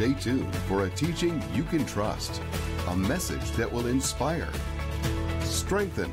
Stay 0.00 0.14
tuned 0.14 0.56
for 0.60 0.86
a 0.86 0.88
teaching 0.88 1.42
you 1.52 1.62
can 1.62 1.84
trust, 1.84 2.40
a 2.88 2.96
message 2.96 3.50
that 3.50 3.70
will 3.70 3.86
inspire, 3.86 4.48
strengthen, 5.42 6.10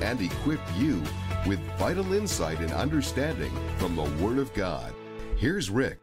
and 0.00 0.20
equip 0.20 0.60
you 0.76 1.02
with 1.44 1.58
vital 1.76 2.12
insight 2.12 2.60
and 2.60 2.70
understanding 2.70 3.50
from 3.78 3.96
the 3.96 4.04
Word 4.24 4.38
of 4.38 4.54
God. 4.54 4.94
Here's 5.36 5.70
Rick. 5.70 5.98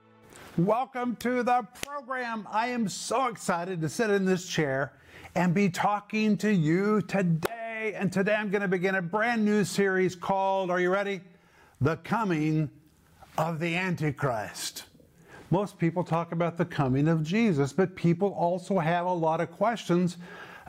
Welcome 0.58 1.16
to 1.22 1.44
the 1.44 1.66
program. 1.86 2.46
I 2.52 2.68
am 2.68 2.90
so 2.90 3.28
excited 3.28 3.80
to 3.80 3.88
sit 3.88 4.10
in 4.10 4.26
this 4.26 4.46
chair 4.46 4.92
and 5.34 5.54
be 5.54 5.70
talking 5.70 6.36
to 6.40 6.54
you 6.54 7.02
today. 7.04 7.94
And 7.96 8.12
today 8.12 8.36
I'm 8.36 8.50
going 8.50 8.64
to 8.64 8.68
begin 8.68 8.96
a 8.96 9.02
brand 9.02 9.46
new 9.46 9.64
series 9.64 10.14
called, 10.14 10.70
are 10.70 10.82
you 10.82 10.90
ready? 10.90 11.22
The 11.80 11.96
Coming 11.96 12.70
of 13.38 13.62
the 13.62 13.78
Antichrist. 13.78 14.84
Most 15.54 15.78
people 15.78 16.04
talk 16.04 16.32
about 16.32 16.58
the 16.58 16.66
coming 16.66 17.08
of 17.08 17.22
Jesus, 17.22 17.74
but 17.74 17.96
people 17.96 18.30
also 18.30 18.80
have 18.80 19.06
a 19.06 19.14
lot 19.14 19.40
of 19.40 19.52
questions 19.52 20.18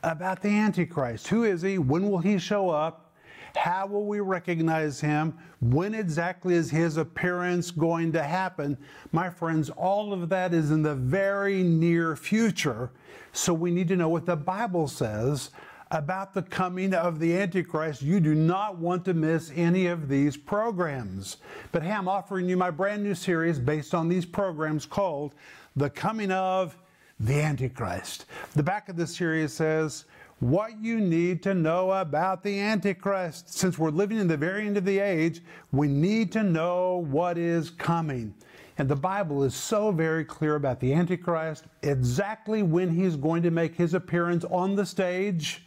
about 0.03 0.43
the 0.43 0.51
Antichrist. 0.51 1.29
Who 1.29 1.45
is 1.45 1.63
he? 1.63 1.79
When 1.79 2.11
will 2.11 2.19
he 2.19 2.37
show 2.37 2.69
up? 2.69 3.15
How 3.57 3.87
will 3.87 4.05
we 4.05 4.21
recognize 4.21 5.01
him? 5.01 5.39
When 5.63 5.95
exactly 5.95 6.53
is 6.53 6.71
his 6.71 6.99
appearance 6.99 7.71
going 7.71 8.13
to 8.13 8.23
happen? 8.23 8.77
My 9.11 9.31
friends, 9.31 9.71
all 9.71 10.13
of 10.13 10.29
that 10.29 10.53
is 10.53 10.71
in 10.71 10.83
the 10.83 10.95
very 10.95 11.63
near 11.63 12.15
future. 12.15 12.91
So 13.33 13.55
we 13.55 13.71
need 13.71 13.89
to 13.89 13.97
know 13.97 14.11
what 14.11 14.27
the 14.27 14.37
Bible 14.37 14.87
says 14.87 15.51
about 15.91 16.35
the 16.35 16.43
coming 16.43 16.95
of 16.95 17.19
the 17.19 17.37
Antichrist. 17.37 18.03
You 18.03 18.21
do 18.21 18.35
not 18.35 18.79
want 18.79 19.05
to 19.05 19.15
miss 19.15 19.53
any 19.55 19.87
of 19.87 20.09
these 20.09 20.37
programs. 20.37 21.37
But 21.73 21.83
hey, 21.83 21.93
I'm 21.93 22.09
offering 22.09 22.49
you 22.49 22.57
my 22.57 22.71
brand 22.71 23.03
new 23.03 23.15
series 23.15 23.59
based 23.59 23.95
on 23.95 24.09
these 24.09 24.25
programs 24.25 24.87
called 24.87 25.35
The 25.77 25.91
Coming 25.91 26.33
of 26.33 26.77
the 27.21 27.41
Antichrist. 27.41 28.27
The 28.55 28.63
back 28.63 28.89
of 28.89 28.97
the 28.97 29.07
series 29.07 29.53
says, 29.53 30.05
what 30.41 30.79
you 30.81 31.01
need 31.01 31.43
to 31.45 31.55
know 31.55 31.93
about 31.93 32.43
the 32.43 32.59
Antichrist. 32.59 33.55
Since 33.55 33.79
we're 33.79 33.91
living 33.91 34.19
in 34.19 34.29
the 34.29 34.37
very 34.37 34.67
end 34.67 34.77
of 34.77 34.85
the 34.85 34.99
age, 34.99 35.43
we 35.73 35.89
need 35.89 36.33
to 36.33 36.43
know 36.43 37.07
what 37.09 37.39
is 37.39 37.71
coming. 37.71 38.35
And 38.77 38.89
the 38.89 38.97
Bible 38.97 39.45
is 39.45 39.55
so 39.55 39.93
very 39.93 40.25
clear 40.25 40.57
about 40.57 40.81
the 40.81 40.93
Antichrist, 40.93 41.65
exactly 41.83 42.63
when 42.65 42.91
he's 42.91 43.15
going 43.15 43.43
to 43.45 43.53
make 43.53 43.77
his 43.77 43.95
appearance 43.95 44.45
on 44.47 44.75
the 44.75 44.85
stage 44.85 45.65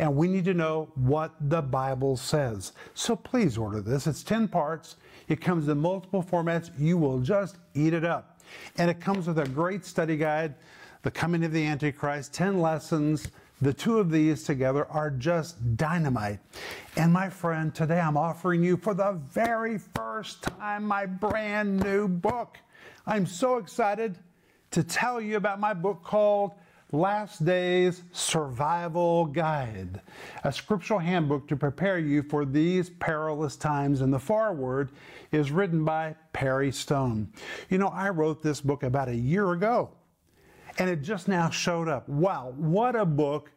and 0.00 0.16
we 0.16 0.28
need 0.28 0.46
to 0.46 0.54
know 0.54 0.88
what 0.94 1.34
the 1.50 1.60
Bible 1.60 2.16
says. 2.16 2.72
So 2.94 3.14
please 3.14 3.58
order 3.58 3.82
this. 3.82 4.06
It's 4.06 4.22
10 4.22 4.48
parts. 4.48 4.96
It 5.28 5.42
comes 5.42 5.68
in 5.68 5.76
multiple 5.76 6.22
formats. 6.22 6.70
You 6.78 6.96
will 6.96 7.20
just 7.20 7.58
eat 7.74 7.92
it 7.92 8.02
up. 8.02 8.40
And 8.78 8.90
it 8.90 8.98
comes 8.98 9.26
with 9.26 9.38
a 9.38 9.46
great 9.46 9.84
study 9.84 10.16
guide, 10.16 10.54
The 11.02 11.10
Coming 11.10 11.44
of 11.44 11.52
the 11.52 11.66
Antichrist, 11.66 12.32
10 12.32 12.62
lessons. 12.62 13.28
The 13.60 13.74
two 13.74 13.98
of 13.98 14.10
these 14.10 14.42
together 14.42 14.86
are 14.86 15.10
just 15.10 15.76
dynamite. 15.76 16.38
And 16.96 17.12
my 17.12 17.28
friend, 17.28 17.74
today 17.74 18.00
I'm 18.00 18.16
offering 18.16 18.64
you 18.64 18.78
for 18.78 18.94
the 18.94 19.20
very 19.28 19.76
first 19.76 20.40
time 20.40 20.82
my 20.82 21.04
brand 21.04 21.78
new 21.78 22.08
book. 22.08 22.56
I'm 23.06 23.26
so 23.26 23.58
excited 23.58 24.16
to 24.70 24.82
tell 24.82 25.20
you 25.20 25.36
about 25.36 25.60
my 25.60 25.74
book 25.74 26.02
called 26.02 26.52
Last 26.92 27.44
Days 27.44 28.02
Survival 28.10 29.26
Guide, 29.26 30.00
a 30.42 30.52
scriptural 30.52 30.98
handbook 30.98 31.46
to 31.46 31.56
prepare 31.56 32.00
you 32.00 32.24
for 32.24 32.44
these 32.44 32.90
perilous 32.90 33.54
times. 33.56 34.00
And 34.00 34.12
the 34.12 34.18
foreword 34.18 34.90
is 35.30 35.52
written 35.52 35.84
by 35.84 36.16
Perry 36.32 36.72
Stone. 36.72 37.32
You 37.68 37.78
know, 37.78 37.88
I 37.88 38.08
wrote 38.08 38.42
this 38.42 38.60
book 38.60 38.82
about 38.82 39.08
a 39.08 39.14
year 39.14 39.52
ago, 39.52 39.90
and 40.78 40.90
it 40.90 41.02
just 41.02 41.28
now 41.28 41.48
showed 41.48 41.88
up. 41.88 42.08
Wow, 42.08 42.54
what 42.56 42.96
a 42.96 43.06
book! 43.06 43.52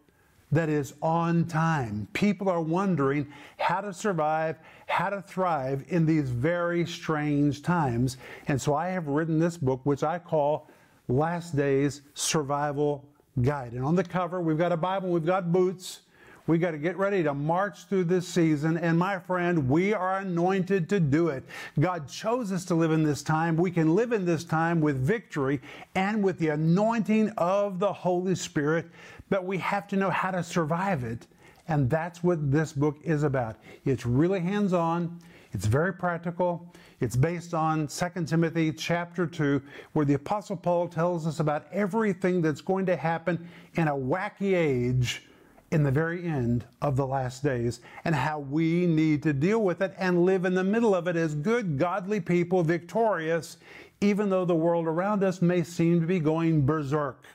That 0.52 0.70
is 0.70 0.94
on 1.02 1.46
time. 1.46 2.08
People 2.14 2.48
are 2.48 2.62
wondering 2.62 3.26
how 3.58 3.82
to 3.82 3.92
survive, 3.92 4.58
how 4.86 5.10
to 5.10 5.20
thrive 5.20 5.84
in 5.88 6.06
these 6.06 6.30
very 6.30 6.86
strange 6.86 7.64
times. 7.64 8.18
And 8.48 8.62
so 8.62 8.76
I 8.76 8.90
have 8.90 9.08
written 9.08 9.40
this 9.40 9.58
book, 9.58 9.82
which 9.84 10.04
I 10.04 10.20
call 10.20 10.70
Last 11.08 11.58
Days 11.58 12.04
Survival 12.14 13.04
guide. 13.42 13.74
And 13.74 13.84
on 13.84 13.96
the 13.96 14.04
cover, 14.04 14.42
we've 14.42 14.58
got 14.58 14.72
a 14.72 14.78
Bible, 14.78 15.10
we've 15.10 15.26
got 15.26 15.52
boots. 15.52 16.02
We 16.46 16.58
got 16.58 16.72
to 16.72 16.78
get 16.78 16.98
ready 16.98 17.24
to 17.24 17.34
march 17.34 17.86
through 17.86 18.04
this 18.04 18.28
season. 18.28 18.78
And 18.78 19.00
my 19.00 19.18
friend, 19.18 19.70
we 19.70 19.94
are 19.94 20.18
anointed 20.18 20.90
to 20.90 21.00
do 21.00 21.30
it. 21.30 21.46
God 21.80 22.10
chose 22.10 22.52
us 22.52 22.66
to 22.66 22.76
live 22.76 22.92
in 22.92 23.04
this 23.04 23.24
time. 23.24 23.56
We 23.56 23.72
can 23.72 23.96
live 23.96 24.12
in 24.12 24.26
this 24.26 24.44
time 24.44 24.82
with 24.82 25.00
victory 25.00 25.62
and 25.96 26.22
with 26.22 26.40
the 26.40 26.50
anointing 26.50 27.30
of 27.38 27.80
the 27.80 27.94
Holy 27.94 28.36
Spirit, 28.36 28.88
but 29.30 29.46
we 29.46 29.58
have 29.60 29.88
to 29.88 29.96
know 29.96 30.10
how 30.10 30.32
to 30.32 30.44
survive 30.44 31.06
it. 31.06 31.28
And 31.70 31.90
that's 31.90 32.22
what 32.22 32.52
this 32.52 32.74
book 32.74 32.98
is 33.06 33.24
about. 33.24 33.56
It's 33.86 34.06
really 34.06 34.42
hands 34.42 34.74
on. 34.74 35.18
It's 35.54 35.66
very 35.66 35.94
practical. 35.94 36.74
It's 37.04 37.18
based 37.18 37.54
on 37.54 37.88
2 37.88 38.24
Timothy 38.24 38.72
chapter 38.72 39.28
2, 39.28 39.62
where 39.92 40.06
the 40.06 40.14
Apostle 40.14 40.56
Paul 40.56 40.88
tells 40.88 41.28
us 41.28 41.42
about 41.42 41.66
everything 41.74 42.42
that's 42.42 42.62
going 42.62 42.86
to 42.86 42.96
happen 42.96 43.50
in 43.74 43.90
a 43.90 43.94
wacky 43.94 44.56
age 44.56 45.24
in 45.72 45.84
the 45.84 45.92
very 45.92 46.26
end 46.26 46.64
of 46.82 46.96
the 46.96 47.06
last 47.06 47.44
days 47.44 47.82
and 48.06 48.16
how 48.16 48.40
we 48.40 48.86
need 48.86 49.22
to 49.24 49.34
deal 49.34 49.62
with 49.62 49.82
it 49.82 49.94
and 49.98 50.24
live 50.24 50.46
in 50.46 50.54
the 50.54 50.64
middle 50.64 50.96
of 50.96 51.10
it 51.10 51.18
as 51.18 51.36
good, 51.36 51.78
godly 51.78 52.22
people, 52.22 52.64
victorious, 52.64 53.58
even 54.00 54.30
though 54.30 54.46
the 54.46 54.56
world 54.56 54.88
around 54.88 55.26
us 55.26 55.42
may 55.42 55.62
seem 55.62 56.00
to 56.00 56.08
be 56.08 56.22
going 56.22 56.66
berserk. 56.66 57.26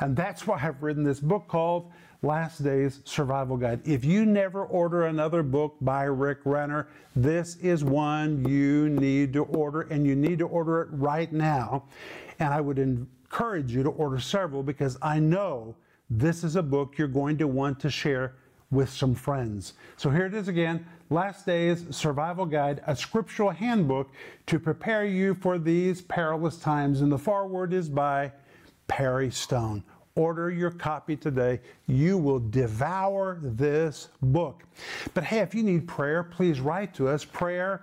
And 0.00 0.16
that's 0.16 0.46
why 0.46 0.58
I've 0.62 0.82
written 0.82 1.04
this 1.04 1.20
book 1.20 1.48
called 1.48 1.92
Last 2.26 2.64
Days 2.64 3.02
Survival 3.04 3.56
Guide. 3.56 3.86
If 3.86 4.04
you 4.04 4.26
never 4.26 4.64
order 4.64 5.06
another 5.06 5.44
book 5.44 5.76
by 5.80 6.02
Rick 6.04 6.38
Renner, 6.44 6.88
this 7.14 7.54
is 7.58 7.84
one 7.84 8.44
you 8.48 8.88
need 8.88 9.32
to 9.34 9.44
order, 9.44 9.82
and 9.82 10.04
you 10.04 10.16
need 10.16 10.40
to 10.40 10.48
order 10.48 10.82
it 10.82 10.88
right 10.90 11.32
now. 11.32 11.84
And 12.40 12.52
I 12.52 12.60
would 12.60 12.80
encourage 12.80 13.72
you 13.72 13.84
to 13.84 13.90
order 13.90 14.18
several 14.18 14.64
because 14.64 14.98
I 15.00 15.20
know 15.20 15.76
this 16.10 16.42
is 16.42 16.56
a 16.56 16.64
book 16.64 16.98
you're 16.98 17.06
going 17.06 17.38
to 17.38 17.46
want 17.46 17.78
to 17.80 17.90
share 17.90 18.34
with 18.72 18.90
some 18.90 19.14
friends. 19.14 19.74
So 19.96 20.10
here 20.10 20.26
it 20.26 20.34
is 20.34 20.48
again 20.48 20.84
Last 21.10 21.46
Days 21.46 21.84
Survival 21.90 22.44
Guide, 22.44 22.82
a 22.88 22.96
scriptural 22.96 23.50
handbook 23.50 24.10
to 24.46 24.58
prepare 24.58 25.04
you 25.04 25.34
for 25.34 25.58
these 25.58 26.02
perilous 26.02 26.58
times. 26.58 27.02
And 27.02 27.12
the 27.12 27.18
foreword 27.18 27.72
is 27.72 27.88
by 27.88 28.32
Perry 28.88 29.30
Stone. 29.30 29.84
Order 30.16 30.50
your 30.50 30.70
copy 30.70 31.14
today. 31.14 31.60
You 31.86 32.16
will 32.16 32.40
devour 32.40 33.38
this 33.42 34.08
book. 34.22 34.64
But 35.12 35.24
hey, 35.24 35.40
if 35.40 35.54
you 35.54 35.62
need 35.62 35.86
prayer, 35.86 36.22
please 36.22 36.58
write 36.58 36.94
to 36.94 37.08
us. 37.08 37.22
Prayer 37.22 37.82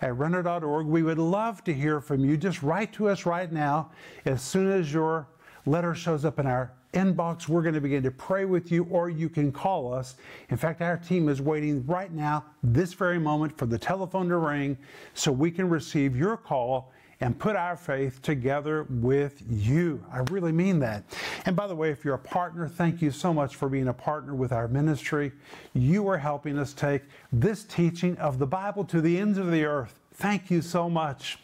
at 0.00 0.16
renner.org. 0.16 0.86
We 0.86 1.02
would 1.02 1.18
love 1.18 1.64
to 1.64 1.74
hear 1.74 2.00
from 2.00 2.24
you. 2.24 2.36
Just 2.36 2.62
write 2.62 2.92
to 2.94 3.08
us 3.08 3.26
right 3.26 3.50
now. 3.50 3.90
As 4.24 4.42
soon 4.42 4.70
as 4.70 4.92
your 4.92 5.26
letter 5.66 5.92
shows 5.92 6.24
up 6.24 6.38
in 6.38 6.46
our 6.46 6.72
inbox, 6.94 7.48
we're 7.48 7.62
going 7.62 7.74
to 7.74 7.80
begin 7.80 8.04
to 8.04 8.10
pray 8.12 8.44
with 8.44 8.70
you, 8.70 8.84
or 8.90 9.10
you 9.10 9.28
can 9.28 9.50
call 9.50 9.92
us. 9.92 10.14
In 10.50 10.56
fact, 10.56 10.82
our 10.82 10.96
team 10.96 11.28
is 11.28 11.42
waiting 11.42 11.84
right 11.86 12.12
now, 12.12 12.44
this 12.62 12.92
very 12.92 13.18
moment, 13.18 13.58
for 13.58 13.66
the 13.66 13.78
telephone 13.78 14.28
to 14.28 14.36
ring 14.36 14.76
so 15.14 15.32
we 15.32 15.50
can 15.50 15.68
receive 15.68 16.16
your 16.16 16.36
call 16.36 16.91
and 17.22 17.38
put 17.38 17.54
our 17.54 17.76
faith 17.76 18.20
together 18.20 18.84
with 18.90 19.44
you. 19.48 20.04
I 20.12 20.18
really 20.32 20.50
mean 20.50 20.80
that. 20.80 21.04
And 21.46 21.54
by 21.54 21.68
the 21.68 21.74
way, 21.74 21.90
if 21.90 22.04
you're 22.04 22.16
a 22.16 22.18
partner, 22.18 22.66
thank 22.66 23.00
you 23.00 23.12
so 23.12 23.32
much 23.32 23.54
for 23.54 23.68
being 23.68 23.86
a 23.86 23.92
partner 23.92 24.34
with 24.34 24.50
our 24.50 24.66
ministry. 24.66 25.30
You 25.72 26.08
are 26.08 26.18
helping 26.18 26.58
us 26.58 26.72
take 26.72 27.02
this 27.32 27.62
teaching 27.62 28.16
of 28.18 28.40
the 28.40 28.46
Bible 28.46 28.84
to 28.86 29.00
the 29.00 29.18
ends 29.18 29.38
of 29.38 29.52
the 29.52 29.64
earth. 29.64 30.00
Thank 30.14 30.50
you 30.50 30.62
so 30.62 30.90
much. 30.90 31.38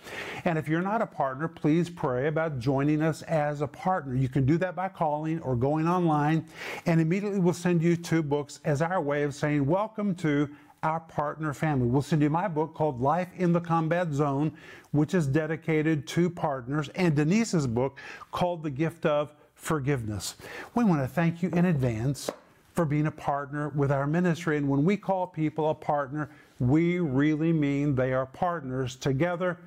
And 0.44 0.58
if 0.58 0.68
you're 0.68 0.82
not 0.82 1.00
a 1.00 1.06
partner, 1.06 1.46
please 1.46 1.88
pray 1.88 2.26
about 2.26 2.58
joining 2.58 3.00
us 3.00 3.22
as 3.22 3.60
a 3.60 3.66
partner. 3.68 4.14
You 4.14 4.28
can 4.28 4.44
do 4.44 4.58
that 4.58 4.74
by 4.74 4.88
calling 4.88 5.40
or 5.40 5.54
going 5.56 5.88
online, 5.88 6.44
and 6.86 7.00
immediately 7.00 7.38
we'll 7.38 7.54
send 7.54 7.82
you 7.82 7.96
two 7.96 8.22
books 8.22 8.60
as 8.64 8.82
our 8.82 9.00
way 9.00 9.22
of 9.22 9.34
saying, 9.34 9.64
Welcome 9.64 10.14
to 10.16 10.50
our 10.82 11.00
partner 11.00 11.52
family. 11.52 11.86
We'll 11.86 12.02
send 12.02 12.22
you 12.22 12.30
my 12.30 12.48
book 12.48 12.74
called 12.74 13.00
Life 13.00 13.28
in 13.36 13.52
the 13.52 13.60
Combat 13.60 14.12
Zone, 14.12 14.52
which 14.92 15.14
is 15.14 15.26
dedicated 15.26 16.06
to 16.08 16.30
partners, 16.30 16.88
and 16.94 17.14
Denise's 17.14 17.66
book 17.66 17.98
called 18.30 18.62
The 18.62 18.70
Gift 18.70 19.06
of 19.06 19.30
Forgiveness. 19.54 20.36
We 20.74 20.84
want 20.84 21.02
to 21.02 21.08
thank 21.08 21.42
you 21.42 21.50
in 21.50 21.64
advance 21.64 22.30
for 22.72 22.84
being 22.84 23.08
a 23.08 23.10
partner 23.10 23.70
with 23.70 23.90
our 23.90 24.06
ministry. 24.06 24.56
And 24.56 24.68
when 24.68 24.84
we 24.84 24.96
call 24.96 25.26
people 25.26 25.70
a 25.70 25.74
partner, 25.74 26.30
we 26.60 27.00
really 27.00 27.52
mean 27.52 27.96
they 27.96 28.12
are 28.12 28.26
partners. 28.26 28.94
Together, 28.94 29.58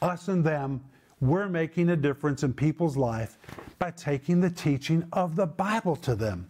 us 0.00 0.28
and 0.28 0.44
them, 0.44 0.80
we're 1.20 1.48
making 1.48 1.90
a 1.90 1.96
difference 1.96 2.44
in 2.44 2.52
people's 2.52 2.96
life 2.96 3.38
by 3.78 3.90
taking 3.90 4.40
the 4.40 4.50
teaching 4.50 5.04
of 5.12 5.34
the 5.34 5.46
Bible 5.46 5.96
to 5.96 6.14
them. 6.14 6.48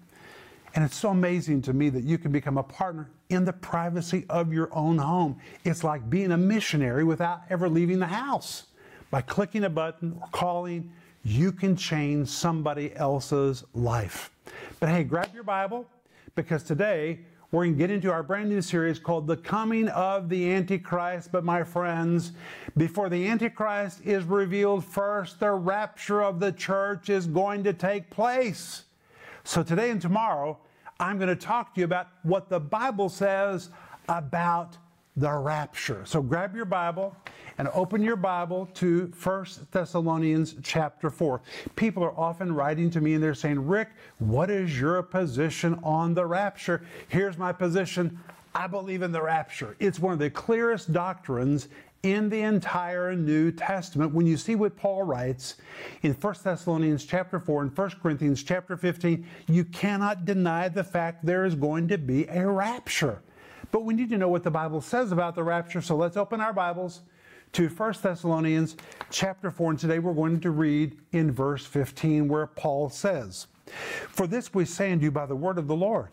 And 0.74 0.84
it's 0.84 0.96
so 0.96 1.10
amazing 1.10 1.62
to 1.62 1.72
me 1.72 1.88
that 1.90 2.04
you 2.04 2.16
can 2.18 2.30
become 2.30 2.58
a 2.58 2.62
partner 2.62 3.10
in 3.28 3.44
the 3.44 3.52
privacy 3.52 4.24
of 4.30 4.52
your 4.52 4.68
own 4.72 4.98
home. 4.98 5.38
It's 5.64 5.82
like 5.82 6.08
being 6.08 6.32
a 6.32 6.36
missionary 6.36 7.04
without 7.04 7.42
ever 7.50 7.68
leaving 7.68 7.98
the 7.98 8.06
house. 8.06 8.64
By 9.10 9.22
clicking 9.22 9.64
a 9.64 9.70
button 9.70 10.16
or 10.20 10.28
calling, 10.30 10.92
you 11.24 11.50
can 11.52 11.76
change 11.76 12.28
somebody 12.28 12.94
else's 12.94 13.64
life. 13.74 14.30
But 14.78 14.88
hey, 14.88 15.04
grab 15.04 15.34
your 15.34 15.42
Bible 15.42 15.86
because 16.34 16.62
today 16.62 17.20
we're 17.50 17.64
going 17.64 17.74
to 17.74 17.78
get 17.78 17.90
into 17.90 18.12
our 18.12 18.22
brand 18.22 18.48
new 18.48 18.62
series 18.62 19.00
called 19.00 19.26
The 19.26 19.36
Coming 19.36 19.88
of 19.88 20.28
the 20.28 20.52
Antichrist. 20.52 21.32
But 21.32 21.42
my 21.42 21.64
friends, 21.64 22.32
before 22.76 23.08
the 23.08 23.26
Antichrist 23.26 24.02
is 24.04 24.22
revealed 24.22 24.84
first, 24.84 25.40
the 25.40 25.50
rapture 25.50 26.22
of 26.22 26.38
the 26.38 26.52
church 26.52 27.08
is 27.10 27.26
going 27.26 27.64
to 27.64 27.72
take 27.72 28.08
place. 28.08 28.84
So 29.50 29.64
today 29.64 29.90
and 29.90 30.00
tomorrow, 30.00 30.56
I'm 31.00 31.18
going 31.18 31.28
to 31.28 31.34
talk 31.34 31.74
to 31.74 31.80
you 31.80 31.84
about 31.84 32.06
what 32.22 32.48
the 32.48 32.60
Bible 32.60 33.08
says 33.08 33.70
about 34.08 34.76
the 35.16 35.32
rapture. 35.32 36.02
So 36.04 36.22
grab 36.22 36.54
your 36.54 36.66
Bible 36.66 37.16
and 37.58 37.66
open 37.74 38.00
your 38.00 38.14
Bible 38.14 38.66
to 38.74 39.12
1 39.20 39.46
Thessalonians 39.72 40.54
chapter 40.62 41.10
4. 41.10 41.40
People 41.74 42.04
are 42.04 42.16
often 42.16 42.54
writing 42.54 42.90
to 42.90 43.00
me 43.00 43.14
and 43.14 43.24
they're 43.24 43.34
saying, 43.34 43.66
Rick, 43.66 43.88
what 44.20 44.52
is 44.52 44.78
your 44.78 45.02
position 45.02 45.80
on 45.82 46.14
the 46.14 46.26
rapture? 46.26 46.86
Here's 47.08 47.36
my 47.36 47.50
position. 47.50 48.20
I 48.54 48.68
believe 48.68 49.02
in 49.02 49.10
the 49.10 49.20
rapture. 49.20 49.74
It's 49.80 49.98
one 49.98 50.12
of 50.12 50.20
the 50.20 50.30
clearest 50.30 50.92
doctrines 50.92 51.66
in 52.02 52.28
the 52.30 52.40
entire 52.40 53.14
New 53.14 53.52
Testament. 53.52 54.14
When 54.14 54.26
you 54.26 54.36
see 54.36 54.54
what 54.54 54.76
Paul 54.76 55.02
writes 55.02 55.56
in 56.02 56.12
1 56.12 56.34
Thessalonians 56.42 57.04
chapter 57.04 57.38
4 57.38 57.62
and 57.62 57.76
1 57.76 57.90
Corinthians 58.02 58.42
chapter 58.42 58.76
15, 58.76 59.26
you 59.48 59.64
cannot 59.64 60.24
deny 60.24 60.68
the 60.68 60.84
fact 60.84 61.24
there 61.24 61.44
is 61.44 61.54
going 61.54 61.88
to 61.88 61.98
be 61.98 62.26
a 62.28 62.46
rapture. 62.46 63.22
But 63.70 63.84
we 63.84 63.94
need 63.94 64.08
to 64.10 64.18
know 64.18 64.28
what 64.28 64.42
the 64.42 64.50
Bible 64.50 64.80
says 64.80 65.12
about 65.12 65.34
the 65.34 65.42
rapture, 65.42 65.80
so 65.80 65.94
let's 65.96 66.16
open 66.16 66.40
our 66.40 66.52
Bibles 66.52 67.02
to 67.52 67.68
1 67.68 67.94
Thessalonians 68.02 68.76
chapter 69.10 69.50
4, 69.50 69.70
and 69.72 69.78
today 69.78 69.98
we're 69.98 70.14
going 70.14 70.40
to 70.40 70.50
read 70.50 70.96
in 71.12 71.30
verse 71.30 71.66
15 71.66 72.28
where 72.28 72.46
Paul 72.46 72.88
says, 72.88 73.46
For 74.08 74.26
this 74.26 74.54
we 74.54 74.64
say 74.64 74.92
unto 74.92 75.04
you 75.04 75.10
by 75.10 75.26
the 75.26 75.36
word 75.36 75.58
of 75.58 75.66
the 75.66 75.76
Lord, 75.76 76.08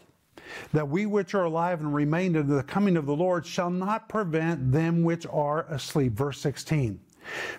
that 0.73 0.87
we 0.87 1.05
which 1.05 1.33
are 1.33 1.43
alive 1.43 1.79
and 1.79 1.93
remain 1.93 2.35
unto 2.35 2.55
the 2.55 2.63
coming 2.63 2.97
of 2.97 3.05
the 3.05 3.15
Lord 3.15 3.45
shall 3.45 3.69
not 3.69 4.09
prevent 4.09 4.71
them 4.71 5.03
which 5.03 5.25
are 5.27 5.65
asleep. 5.69 6.13
Verse 6.13 6.39
16. 6.39 6.99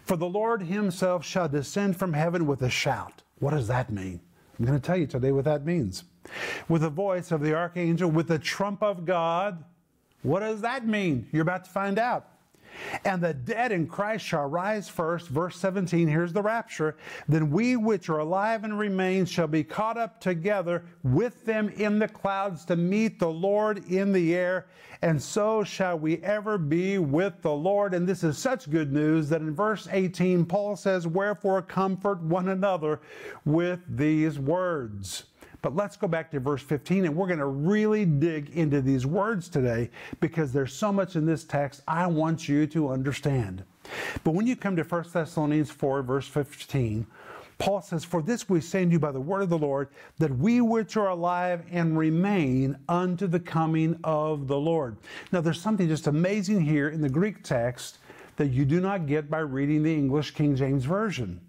For 0.02 0.17
the 0.17 0.29
Lord 0.29 0.62
himself 0.62 1.25
shall 1.25 1.49
descend 1.49 1.96
from 1.96 2.12
heaven 2.14 2.46
with 2.46 2.62
a 2.62 2.70
shout. 2.70 3.23
What 3.38 3.50
does 3.50 3.69
that 3.69 3.93
mean? 3.93 4.20
I'm 4.58 4.64
going 4.64 4.81
to 4.81 4.85
tell 4.85 4.96
you 4.96 5.06
today 5.06 5.32
what 5.32 5.44
that 5.44 5.64
means. 5.64 6.05
With 6.69 6.82
the 6.82 6.90
voice 6.90 7.31
of 7.31 7.40
the 7.40 7.55
archangel, 7.55 8.11
with 8.11 8.29
the 8.29 8.38
trump 8.38 8.82
of 8.82 9.05
God, 9.05 9.64
what 10.23 10.40
does 10.40 10.62
that 10.62 10.87
mean? 10.87 11.29
You're 11.32 11.43
about 11.43 11.64
to 11.64 11.70
find 11.70 11.99
out. 11.99 12.29
And 13.04 13.22
the 13.22 13.34
dead 13.34 13.72
in 13.72 13.86
Christ 13.86 14.24
shall 14.24 14.46
rise 14.46 14.88
first. 14.88 15.28
Verse 15.28 15.56
17, 15.56 16.08
here's 16.08 16.32
the 16.32 16.42
rapture. 16.42 16.96
Then 17.28 17.50
we 17.50 17.76
which 17.76 18.08
are 18.08 18.18
alive 18.18 18.64
and 18.64 18.78
remain 18.78 19.24
shall 19.26 19.46
be 19.46 19.64
caught 19.64 19.96
up 19.96 20.20
together 20.20 20.84
with 21.02 21.44
them 21.44 21.68
in 21.70 21.98
the 21.98 22.08
clouds 22.08 22.64
to 22.66 22.76
meet 22.76 23.18
the 23.18 23.30
Lord 23.30 23.84
in 23.90 24.12
the 24.12 24.34
air. 24.34 24.66
And 25.02 25.22
so 25.22 25.62
shall 25.62 25.98
we 25.98 26.18
ever 26.18 26.58
be 26.58 26.98
with 26.98 27.40
the 27.42 27.52
Lord. 27.52 27.94
And 27.94 28.08
this 28.08 28.24
is 28.24 28.36
such 28.36 28.70
good 28.70 28.92
news 28.92 29.28
that 29.28 29.40
in 29.40 29.54
verse 29.54 29.86
18, 29.90 30.44
Paul 30.44 30.76
says, 30.76 31.06
Wherefore 31.06 31.62
comfort 31.62 32.20
one 32.22 32.48
another 32.48 33.00
with 33.44 33.80
these 33.88 34.38
words. 34.38 35.24
But 35.60 35.75
let's 35.75 35.96
go 35.96 36.06
back 36.06 36.31
to 36.31 36.40
verse 36.40 36.62
15 36.62 37.05
and 37.05 37.16
we're 37.16 37.26
going 37.26 37.38
to 37.38 37.46
really 37.46 38.05
dig 38.05 38.50
into 38.50 38.81
these 38.81 39.06
words 39.06 39.49
today 39.49 39.90
because 40.20 40.52
there's 40.52 40.72
so 40.72 40.93
much 40.93 41.16
in 41.16 41.26
this 41.26 41.44
text 41.44 41.82
I 41.88 42.06
want 42.06 42.49
you 42.49 42.66
to 42.69 42.90
understand. 42.90 43.64
But 44.22 44.32
when 44.32 44.46
you 44.46 44.55
come 44.55 44.76
to 44.76 44.82
1 44.82 45.05
Thessalonians 45.12 45.70
4, 45.70 46.02
verse 46.02 46.28
15, 46.28 47.06
Paul 47.58 47.82
says, 47.82 48.05
For 48.05 48.22
this 48.22 48.49
we 48.49 48.60
unto 48.60 48.93
you 48.93 49.00
by 49.00 49.10
the 49.10 49.20
word 49.20 49.43
of 49.43 49.49
the 49.49 49.58
Lord, 49.58 49.88
that 50.19 50.37
we 50.38 50.60
which 50.60 50.96
are 50.96 51.08
alive 51.08 51.64
and 51.70 51.99
remain 51.99 52.78
unto 52.88 53.26
the 53.26 53.40
coming 53.40 53.99
of 54.04 54.46
the 54.46 54.58
Lord. 54.58 54.96
Now, 55.32 55.40
there's 55.40 55.61
something 55.61 55.88
just 55.88 56.06
amazing 56.06 56.61
here 56.61 56.88
in 56.88 57.00
the 57.00 57.08
Greek 57.08 57.43
text 57.43 57.99
that 58.37 58.49
you 58.49 58.64
do 58.64 58.81
not 58.81 59.06
get 59.06 59.28
by 59.28 59.40
reading 59.40 59.82
the 59.82 59.93
English 59.93 60.31
King 60.31 60.54
James 60.54 60.84
Version. 60.84 61.40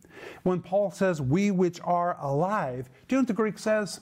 When 0.43 0.61
Paul 0.61 0.91
says, 0.91 1.21
we 1.21 1.51
which 1.51 1.79
are 1.83 2.17
alive, 2.19 2.89
do 3.07 3.15
you 3.15 3.17
know 3.17 3.21
what 3.21 3.27
the 3.27 3.33
Greek 3.33 3.59
says? 3.59 3.99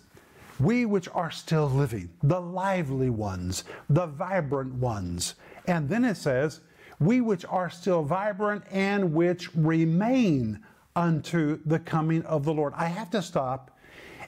We 0.60 0.86
which 0.86 1.08
are 1.14 1.32
still 1.32 1.70
living, 1.70 2.10
the 2.24 2.42
lively 2.42 3.10
ones, 3.10 3.64
the 3.90 4.08
vibrant 4.08 4.74
ones. 4.76 5.36
And 5.68 5.88
then 5.88 6.04
it 6.04 6.16
says, 6.16 6.62
we 7.00 7.22
which 7.22 7.46
are 7.46 7.70
still 7.70 8.04
vibrant 8.04 8.64
and 8.72 9.14
which 9.14 9.54
remain 9.56 10.64
unto 10.96 11.60
the 11.66 11.78
coming 11.78 12.24
of 12.24 12.44
the 12.44 12.54
Lord. 12.54 12.74
I 12.76 12.86
have 12.86 13.12
to 13.12 13.22
stop 13.22 13.78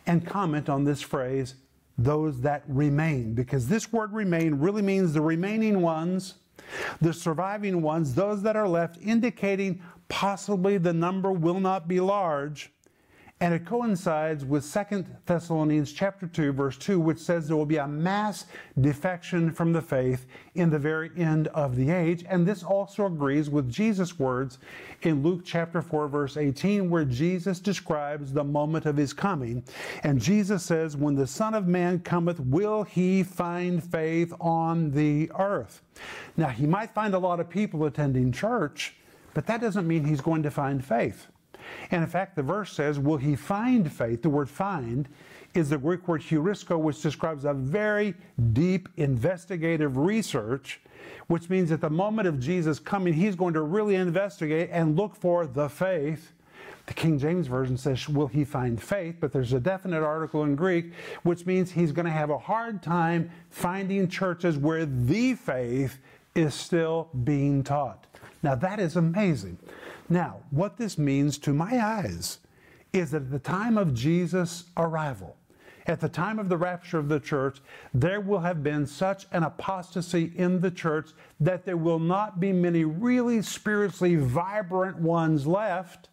and 0.06 0.26
comment 0.26 0.70
on 0.70 0.84
this 0.84 1.02
phrase, 1.02 1.56
those 1.98 2.42
that 2.42 2.64
remain, 2.68 3.34
because 3.34 3.68
this 3.68 3.92
word 3.92 4.14
remain 4.14 4.56
really 4.56 4.84
means 4.84 5.14
the 5.14 5.22
remaining 5.22 5.82
ones, 5.82 6.36
the 7.02 7.14
surviving 7.14 7.82
ones, 7.82 8.14
those 8.14 8.44
that 8.44 8.56
are 8.56 8.68
left, 8.68 8.98
indicating 9.02 9.82
possibly 10.10 10.78
the 10.78 10.94
number 10.94 11.32
will 11.32 11.60
not 11.60 11.88
be 11.88 12.00
large. 12.02 12.72
And 13.42 13.54
it 13.54 13.66
coincides 13.66 14.44
with 14.44 14.70
2 14.70 15.06
Thessalonians 15.26 15.94
chapter 15.94 16.28
2 16.28 16.52
verse 16.52 16.78
2 16.78 17.00
which 17.00 17.20
says 17.20 17.48
there 17.48 17.56
will 17.56 17.66
be 17.66 17.78
a 17.78 17.88
mass 17.88 18.48
defection 18.82 19.50
from 19.54 19.72
the 19.72 19.82
faith 19.82 20.26
in 20.56 20.70
the 20.70 20.78
very 20.78 21.10
end 21.16 21.48
of 21.50 21.78
the 21.78 21.90
age 21.90 22.26
and 22.28 22.46
this 22.46 22.64
also 22.64 23.06
agrees 23.06 23.50
with 23.50 23.72
Jesus 23.72 24.20
words 24.20 24.58
in 25.04 25.24
Luke 25.24 25.44
chapter 25.46 25.82
4 25.82 26.10
verse 26.10 26.36
18 26.36 26.90
where 26.90 27.06
Jesus 27.06 27.62
describes 27.62 28.34
the 28.34 28.44
moment 28.44 28.86
of 28.86 28.98
his 28.98 29.14
coming 29.14 29.64
and 30.04 30.20
Jesus 30.20 30.62
says 30.62 30.98
when 30.98 31.16
the 31.16 31.28
son 31.28 31.54
of 31.54 31.66
man 31.66 32.00
cometh 32.00 32.42
will 32.42 32.84
he 32.84 33.24
find 33.24 33.82
faith 33.82 34.34
on 34.42 34.92
the 34.92 35.32
earth. 35.40 35.82
Now 36.36 36.50
he 36.50 36.66
might 36.66 36.94
find 36.94 37.14
a 37.14 37.20
lot 37.20 37.40
of 37.40 37.50
people 37.50 37.86
attending 37.86 38.34
church 38.34 38.96
but 39.40 39.48
that 39.48 39.62
doesn't 39.62 39.88
mean 39.88 40.04
he's 40.04 40.20
going 40.20 40.44
to 40.44 40.52
find 40.52 40.84
faith. 40.84 41.28
And 41.92 42.04
in 42.04 42.10
fact, 42.10 42.36
the 42.36 42.44
verse 42.44 42.74
says, 42.74 43.00
Will 43.00 43.16
he 43.16 43.38
find 43.38 43.90
faith? 43.90 44.22
The 44.22 44.30
word 44.30 44.50
find 44.50 45.08
is 45.54 45.70
the 45.70 45.78
Greek 45.78 46.10
word 46.10 46.24
heurisko, 46.24 46.78
which 46.78 47.02
describes 47.02 47.46
a 47.46 47.54
very 47.54 48.16
deep 48.52 48.90
investigative 48.98 49.96
research, 49.96 50.82
which 51.28 51.50
means 51.50 51.72
at 51.72 51.80
the 51.80 51.90
moment 51.90 52.28
of 52.28 52.42
Jesus 52.42 52.80
coming, 52.80 53.14
he's 53.14 53.38
going 53.38 53.54
to 53.54 53.62
really 53.62 53.96
investigate 53.96 54.72
and 54.74 54.98
look 54.98 55.16
for 55.16 55.48
the 55.48 55.70
faith. 55.70 56.34
The 56.88 56.94
King 56.94 57.18
James 57.18 57.48
Version 57.48 57.78
says, 57.78 58.10
Will 58.10 58.28
he 58.28 58.44
find 58.44 58.84
faith? 58.84 59.20
But 59.22 59.32
there's 59.32 59.54
a 59.54 59.60
definite 59.62 60.04
article 60.04 60.44
in 60.44 60.58
Greek, 60.58 60.92
which 61.24 61.46
means 61.46 61.72
he's 61.72 61.94
going 61.94 62.08
to 62.08 62.12
have 62.12 62.30
a 62.30 62.38
hard 62.38 62.84
time 62.84 63.32
finding 63.52 64.10
churches 64.10 64.58
where 64.58 64.86
the 64.86 65.36
faith 65.36 65.98
is 66.36 66.54
still 66.54 67.08
being 67.24 67.64
taught. 67.64 68.06
Now, 68.42 68.56
that 68.56 68.80
is 68.80 68.96
amazing. 68.96 69.58
Now, 70.08 70.38
what 70.50 70.78
this 70.78 70.98
means 70.98 71.38
to 71.40 71.54
my 71.54 71.84
eyes 71.84 72.40
is 72.94 73.12
that 73.12 73.24
at 73.24 73.32
the 73.32 73.40
time 73.40 73.78
of 73.78 73.94
Jesus' 73.94 74.66
arrival, 74.78 75.36
at 75.86 76.00
the 76.00 76.10
time 76.10 76.40
of 76.40 76.50
the 76.50 76.58
rapture 76.58 77.00
of 77.00 77.10
the 77.10 77.20
church, 77.20 77.60
there 77.94 78.22
will 78.22 78.40
have 78.40 78.64
been 78.64 78.86
such 78.86 79.26
an 79.32 79.44
apostasy 79.44 80.32
in 80.36 80.62
the 80.62 80.72
church 80.72 81.10
that 81.40 81.66
there 81.66 81.78
will 81.78 82.00
not 82.00 82.40
be 82.40 82.54
many 82.54 82.84
really 82.84 83.42
spiritually 83.42 84.16
vibrant 84.16 84.98
ones 84.98 85.48
left. 85.48 86.10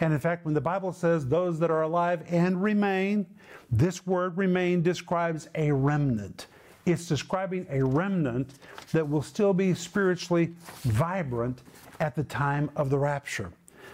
And 0.00 0.12
in 0.12 0.18
fact, 0.18 0.44
when 0.44 0.54
the 0.54 0.60
Bible 0.60 0.92
says 0.92 1.26
those 1.26 1.58
that 1.60 1.70
are 1.70 1.82
alive 1.82 2.22
and 2.28 2.62
remain, 2.62 3.26
this 3.70 4.06
word 4.06 4.36
remain 4.36 4.82
describes 4.82 5.48
a 5.54 5.72
remnant. 5.72 6.46
It's 6.84 7.06
describing 7.06 7.66
a 7.70 7.84
remnant 7.84 8.54
that 8.92 9.08
will 9.08 9.22
still 9.22 9.54
be 9.54 9.74
spiritually 9.74 10.52
vibrant 10.82 11.60
at 12.00 12.14
the 12.16 12.24
time 12.24 12.70
of 12.76 12.90
the 12.90 12.98
rapture. 12.98 13.52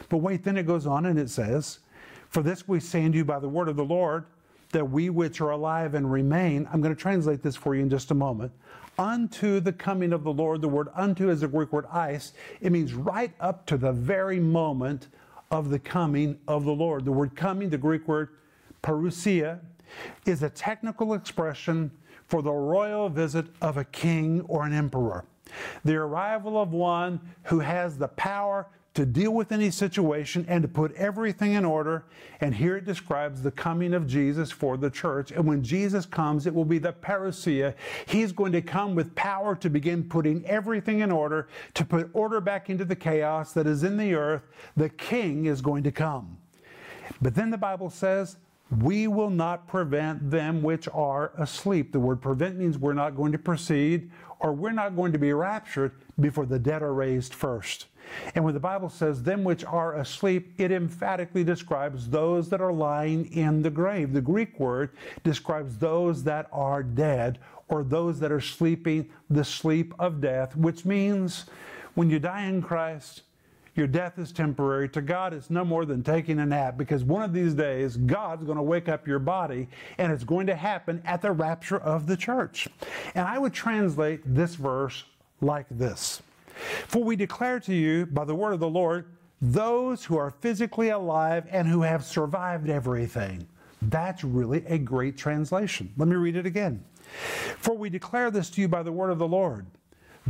But 0.08 0.18
wait, 0.18 0.42
then 0.42 0.56
it 0.56 0.66
goes 0.66 0.86
on 0.86 1.06
and 1.06 1.18
it 1.18 1.28
says, 1.28 1.80
For 2.30 2.42
this 2.42 2.66
we 2.66 2.80
say 2.80 3.04
unto 3.04 3.18
you 3.18 3.24
by 3.24 3.38
the 3.38 3.48
word 3.48 3.68
of 3.68 3.76
the 3.76 3.84
Lord, 3.84 4.24
that 4.72 4.90
we 4.90 5.10
which 5.10 5.40
are 5.40 5.50
alive 5.50 5.94
and 5.94 6.10
remain, 6.10 6.68
I'm 6.72 6.80
going 6.80 6.94
to 6.94 7.00
translate 7.00 7.42
this 7.42 7.56
for 7.56 7.74
you 7.74 7.82
in 7.82 7.90
just 7.90 8.10
a 8.10 8.14
moment, 8.14 8.52
unto 8.98 9.60
the 9.60 9.72
coming 9.72 10.12
of 10.12 10.24
the 10.24 10.32
Lord. 10.32 10.60
The 10.60 10.68
word 10.68 10.88
unto 10.94 11.30
is 11.30 11.40
the 11.40 11.48
Greek 11.48 11.72
word 11.72 11.86
eis. 11.92 12.32
It 12.60 12.72
means 12.72 12.94
right 12.94 13.32
up 13.40 13.66
to 13.66 13.76
the 13.76 13.92
very 13.92 14.40
moment 14.40 15.08
of 15.50 15.70
the 15.70 15.78
coming 15.78 16.38
of 16.48 16.64
the 16.64 16.72
Lord. 16.72 17.04
The 17.04 17.12
word 17.12 17.34
coming, 17.36 17.70
the 17.70 17.78
Greek 17.78 18.06
word 18.08 18.30
parousia, 18.82 19.60
is 20.26 20.42
a 20.42 20.50
technical 20.50 21.14
expression 21.14 21.90
for 22.28 22.42
the 22.42 22.52
royal 22.52 23.08
visit 23.08 23.46
of 23.60 23.76
a 23.76 23.84
king 23.84 24.42
or 24.42 24.64
an 24.64 24.72
emperor. 24.72 25.24
The 25.84 25.96
arrival 25.96 26.60
of 26.60 26.72
one 26.72 27.20
who 27.44 27.60
has 27.60 27.98
the 27.98 28.08
power 28.08 28.68
to 28.98 29.06
deal 29.06 29.30
with 29.30 29.52
any 29.52 29.70
situation 29.70 30.44
and 30.48 30.60
to 30.60 30.66
put 30.66 30.92
everything 30.94 31.52
in 31.52 31.64
order. 31.64 32.04
And 32.40 32.52
here 32.52 32.76
it 32.76 32.84
describes 32.84 33.42
the 33.42 33.50
coming 33.52 33.94
of 33.94 34.08
Jesus 34.08 34.50
for 34.50 34.76
the 34.76 34.90
church. 34.90 35.30
And 35.30 35.46
when 35.46 35.62
Jesus 35.62 36.04
comes, 36.04 36.46
it 36.48 36.54
will 36.54 36.64
be 36.64 36.78
the 36.78 36.92
parousia. 36.92 37.74
He's 38.06 38.32
going 38.32 38.50
to 38.52 38.60
come 38.60 38.96
with 38.96 39.14
power 39.14 39.54
to 39.54 39.70
begin 39.70 40.02
putting 40.02 40.44
everything 40.46 40.98
in 40.98 41.12
order, 41.12 41.48
to 41.74 41.84
put 41.84 42.10
order 42.12 42.40
back 42.40 42.70
into 42.70 42.84
the 42.84 42.96
chaos 42.96 43.52
that 43.52 43.68
is 43.68 43.84
in 43.84 43.98
the 43.98 44.14
earth. 44.14 44.42
The 44.76 44.88
king 44.88 45.46
is 45.46 45.60
going 45.60 45.84
to 45.84 45.92
come. 45.92 46.36
But 47.22 47.36
then 47.36 47.50
the 47.50 47.56
Bible 47.56 47.90
says, 47.90 48.36
we 48.70 49.06
will 49.06 49.30
not 49.30 49.66
prevent 49.66 50.30
them 50.30 50.62
which 50.62 50.88
are 50.92 51.32
asleep. 51.38 51.92
The 51.92 52.00
word 52.00 52.20
prevent 52.20 52.56
means 52.56 52.78
we're 52.78 52.92
not 52.92 53.16
going 53.16 53.32
to 53.32 53.38
proceed 53.38 54.10
or 54.40 54.52
we're 54.52 54.72
not 54.72 54.94
going 54.94 55.12
to 55.12 55.18
be 55.18 55.32
raptured 55.32 55.92
before 56.20 56.46
the 56.46 56.58
dead 56.58 56.82
are 56.82 56.92
raised 56.92 57.34
first. 57.34 57.86
And 58.34 58.44
when 58.44 58.54
the 58.54 58.60
Bible 58.60 58.88
says 58.88 59.22
them 59.22 59.44
which 59.44 59.64
are 59.64 59.96
asleep, 59.96 60.54
it 60.58 60.72
emphatically 60.72 61.44
describes 61.44 62.08
those 62.08 62.48
that 62.48 62.60
are 62.60 62.72
lying 62.72 63.26
in 63.32 63.62
the 63.62 63.70
grave. 63.70 64.12
The 64.12 64.20
Greek 64.20 64.58
word 64.58 64.90
describes 65.24 65.76
those 65.78 66.22
that 66.24 66.48
are 66.52 66.82
dead 66.82 67.38
or 67.68 67.84
those 67.84 68.18
that 68.20 68.32
are 68.32 68.40
sleeping 68.40 69.10
the 69.28 69.44
sleep 69.44 69.94
of 69.98 70.20
death, 70.20 70.56
which 70.56 70.84
means 70.84 71.44
when 71.94 72.08
you 72.08 72.18
die 72.18 72.46
in 72.46 72.62
Christ, 72.62 73.22
your 73.78 73.86
death 73.86 74.18
is 74.18 74.32
temporary. 74.32 74.88
To 74.90 75.00
God, 75.00 75.32
it's 75.32 75.48
no 75.48 75.64
more 75.64 75.84
than 75.84 76.02
taking 76.02 76.40
a 76.40 76.46
nap 76.46 76.76
because 76.76 77.04
one 77.04 77.22
of 77.22 77.32
these 77.32 77.54
days, 77.54 77.96
God's 77.96 78.44
going 78.44 78.56
to 78.56 78.62
wake 78.62 78.88
up 78.88 79.06
your 79.06 79.20
body 79.20 79.68
and 79.96 80.12
it's 80.12 80.24
going 80.24 80.46
to 80.48 80.56
happen 80.56 81.00
at 81.04 81.22
the 81.22 81.32
rapture 81.32 81.78
of 81.78 82.06
the 82.06 82.16
church. 82.16 82.68
And 83.14 83.26
I 83.26 83.38
would 83.38 83.54
translate 83.54 84.20
this 84.24 84.56
verse 84.56 85.04
like 85.40 85.66
this 85.70 86.20
For 86.88 87.02
we 87.02 87.16
declare 87.16 87.60
to 87.60 87.74
you 87.74 88.06
by 88.06 88.24
the 88.24 88.34
word 88.34 88.52
of 88.52 88.60
the 88.60 88.68
Lord, 88.68 89.06
those 89.40 90.04
who 90.04 90.18
are 90.18 90.30
physically 90.30 90.88
alive 90.88 91.46
and 91.48 91.68
who 91.68 91.82
have 91.82 92.04
survived 92.04 92.68
everything. 92.68 93.46
That's 93.80 94.24
really 94.24 94.66
a 94.66 94.76
great 94.76 95.16
translation. 95.16 95.92
Let 95.96 96.08
me 96.08 96.16
read 96.16 96.34
it 96.34 96.46
again. 96.46 96.84
For 97.58 97.76
we 97.76 97.88
declare 97.88 98.32
this 98.32 98.50
to 98.50 98.60
you 98.60 98.66
by 98.66 98.82
the 98.82 98.92
word 98.92 99.10
of 99.10 99.18
the 99.18 99.28
Lord 99.28 99.66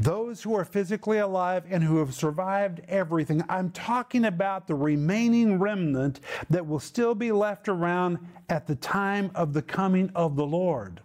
those 0.03 0.43
who 0.43 0.55
are 0.55 0.65
physically 0.65 1.19
alive 1.19 1.65
and 1.69 1.83
who 1.83 1.99
have 1.99 2.15
survived 2.15 2.81
everything. 2.89 3.43
I'm 3.49 3.71
talking 3.71 4.25
about 4.25 4.67
the 4.67 4.75
remaining 4.75 5.59
remnant 5.59 6.21
that 6.51 6.67
will 6.67 6.79
still 6.79 7.15
be 7.15 7.33
left 7.33 7.69
around 7.69 8.19
at 8.49 8.67
the 8.67 8.77
time 8.77 9.31
of 9.35 9.53
the 9.53 9.63
coming 9.63 10.11
of 10.15 10.37
the 10.37 10.47
Lord. 10.47 11.01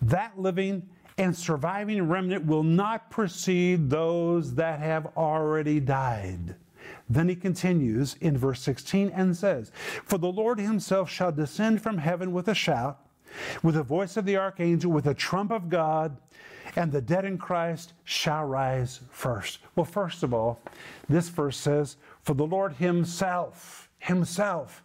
That 0.00 0.38
living 0.38 0.88
and 1.18 1.36
surviving 1.36 2.08
remnant 2.08 2.46
will 2.46 2.62
not 2.62 3.10
precede 3.10 3.90
those 3.90 4.54
that 4.54 4.80
have 4.80 5.08
already 5.16 5.80
died. 5.80 6.54
Then 7.08 7.28
he 7.28 7.36
continues 7.36 8.16
in 8.20 8.38
verse 8.38 8.60
16 8.62 9.10
and 9.14 9.36
says, 9.36 9.72
For 10.04 10.18
the 10.18 10.32
Lord 10.32 10.58
himself 10.58 11.10
shall 11.10 11.32
descend 11.32 11.82
from 11.82 11.98
heaven 11.98 12.32
with 12.32 12.48
a 12.48 12.54
shout, 12.54 13.06
with 13.62 13.74
the 13.74 13.82
voice 13.82 14.16
of 14.16 14.24
the 14.24 14.36
archangel, 14.36 14.92
with 14.92 15.06
a 15.06 15.14
trump 15.14 15.50
of 15.50 15.68
God 15.68 16.16
and 16.76 16.90
the 16.90 17.00
dead 17.00 17.24
in 17.24 17.38
Christ 17.38 17.92
shall 18.04 18.44
rise 18.44 19.00
first. 19.10 19.58
Well, 19.76 19.84
first 19.84 20.22
of 20.22 20.32
all, 20.32 20.60
this 21.08 21.28
verse 21.28 21.56
says, 21.56 21.96
For 22.22 22.34
the 22.34 22.46
Lord 22.46 22.74
Himself, 22.74 23.88
Himself 23.98 24.82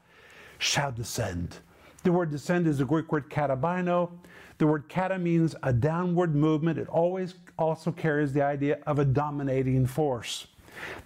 shall 0.59 0.91
descend. 0.91 1.57
The 2.03 2.11
word 2.11 2.31
descend 2.31 2.67
is 2.67 2.77
the 2.77 2.85
Greek 2.85 3.11
word 3.11 3.29
katabaino. 3.29 4.11
The 4.57 4.67
word 4.67 4.89
kata 4.89 5.19
means 5.19 5.55
a 5.63 5.73
downward 5.73 6.35
movement. 6.35 6.79
It 6.79 6.87
always 6.87 7.35
also 7.59 7.91
carries 7.91 8.33
the 8.33 8.41
idea 8.41 8.79
of 8.87 8.99
a 8.99 9.05
dominating 9.05 9.85
force. 9.85 10.47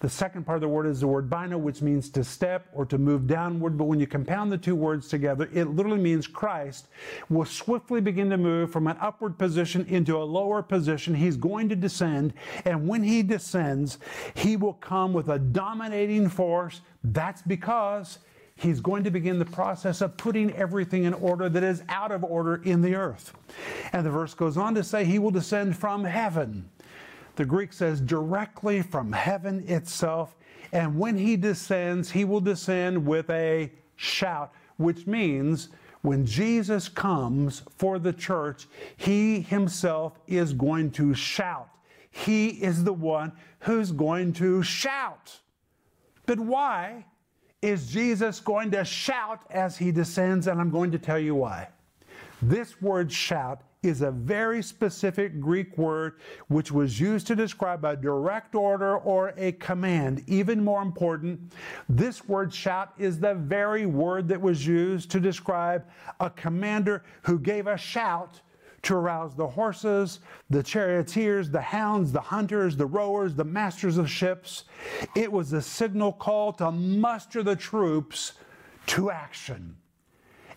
The 0.00 0.08
second 0.08 0.44
part 0.44 0.56
of 0.56 0.62
the 0.62 0.68
word 0.68 0.86
is 0.86 1.00
the 1.00 1.06
word 1.06 1.30
baino, 1.30 1.58
which 1.58 1.82
means 1.82 2.08
to 2.10 2.24
step 2.24 2.66
or 2.72 2.84
to 2.86 2.98
move 2.98 3.26
downward. 3.26 3.78
But 3.78 3.84
when 3.84 4.00
you 4.00 4.06
compound 4.06 4.52
the 4.52 4.58
two 4.58 4.74
words 4.74 5.08
together, 5.08 5.48
it 5.52 5.64
literally 5.64 6.00
means 6.00 6.26
Christ 6.26 6.88
will 7.28 7.44
swiftly 7.44 8.00
begin 8.00 8.30
to 8.30 8.36
move 8.36 8.72
from 8.72 8.86
an 8.86 8.96
upward 9.00 9.38
position 9.38 9.86
into 9.88 10.16
a 10.16 10.24
lower 10.24 10.62
position. 10.62 11.14
He's 11.14 11.36
going 11.36 11.68
to 11.68 11.76
descend. 11.76 12.34
And 12.64 12.88
when 12.88 13.02
he 13.02 13.22
descends, 13.22 13.98
he 14.34 14.56
will 14.56 14.74
come 14.74 15.12
with 15.12 15.28
a 15.28 15.38
dominating 15.38 16.28
force. 16.28 16.80
That's 17.04 17.42
because 17.42 18.18
he's 18.56 18.80
going 18.80 19.04
to 19.04 19.10
begin 19.10 19.38
the 19.38 19.44
process 19.44 20.00
of 20.00 20.16
putting 20.16 20.52
everything 20.52 21.04
in 21.04 21.14
order 21.14 21.48
that 21.48 21.62
is 21.62 21.82
out 21.88 22.12
of 22.12 22.24
order 22.24 22.56
in 22.62 22.82
the 22.82 22.94
earth. 22.94 23.32
And 23.92 24.06
the 24.06 24.10
verse 24.10 24.34
goes 24.34 24.56
on 24.56 24.74
to 24.74 24.84
say, 24.84 25.04
He 25.04 25.18
will 25.18 25.30
descend 25.30 25.76
from 25.76 26.04
heaven. 26.04 26.68
The 27.36 27.44
Greek 27.44 27.72
says 27.72 28.00
directly 28.00 28.82
from 28.82 29.12
heaven 29.12 29.64
itself. 29.68 30.36
And 30.72 30.98
when 30.98 31.16
he 31.16 31.36
descends, 31.36 32.10
he 32.10 32.24
will 32.24 32.40
descend 32.40 33.06
with 33.06 33.30
a 33.30 33.70
shout, 33.96 34.52
which 34.76 35.06
means 35.06 35.68
when 36.02 36.26
Jesus 36.26 36.88
comes 36.88 37.62
for 37.76 37.98
the 37.98 38.12
church, 38.12 38.66
he 38.96 39.40
himself 39.40 40.18
is 40.26 40.52
going 40.52 40.90
to 40.92 41.14
shout. 41.14 41.68
He 42.10 42.48
is 42.48 42.84
the 42.84 42.92
one 42.92 43.32
who's 43.60 43.92
going 43.92 44.32
to 44.34 44.62
shout. 44.62 45.38
But 46.26 46.40
why 46.40 47.06
is 47.62 47.90
Jesus 47.90 48.40
going 48.40 48.70
to 48.72 48.84
shout 48.84 49.40
as 49.50 49.76
he 49.76 49.92
descends? 49.92 50.48
And 50.48 50.60
I'm 50.60 50.70
going 50.70 50.90
to 50.90 50.98
tell 50.98 51.18
you 51.18 51.36
why. 51.36 51.68
This 52.42 52.82
word 52.82 53.12
shout 53.12 53.62
is 53.82 54.00
a 54.02 54.10
very 54.10 54.62
specific 54.62 55.40
Greek 55.40 55.76
word 55.76 56.14
which 56.48 56.70
was 56.70 57.00
used 57.00 57.26
to 57.26 57.34
describe 57.34 57.84
a 57.84 57.96
direct 57.96 58.54
order 58.54 58.98
or 58.98 59.34
a 59.36 59.52
command. 59.52 60.22
Even 60.26 60.64
more 60.64 60.82
important, 60.82 61.52
this 61.88 62.28
word 62.28 62.54
shout 62.54 62.92
is 62.98 63.18
the 63.18 63.34
very 63.34 63.86
word 63.86 64.28
that 64.28 64.40
was 64.40 64.66
used 64.66 65.10
to 65.10 65.20
describe 65.20 65.84
a 66.20 66.30
commander 66.30 67.02
who 67.22 67.38
gave 67.38 67.66
a 67.66 67.76
shout 67.76 68.40
to 68.82 68.94
arouse 68.94 69.34
the 69.36 69.46
horses, 69.46 70.20
the 70.50 70.62
charioteers, 70.62 71.50
the 71.50 71.60
hounds, 71.60 72.12
the 72.12 72.20
hunters, 72.20 72.76
the 72.76 72.86
rowers, 72.86 73.34
the 73.34 73.44
masters 73.44 73.96
of 73.96 74.10
ships. 74.10 74.64
It 75.14 75.30
was 75.30 75.52
a 75.52 75.62
signal 75.62 76.12
call 76.12 76.52
to 76.54 76.70
muster 76.70 77.42
the 77.42 77.56
troops 77.56 78.32
to 78.86 79.10
action. 79.10 79.76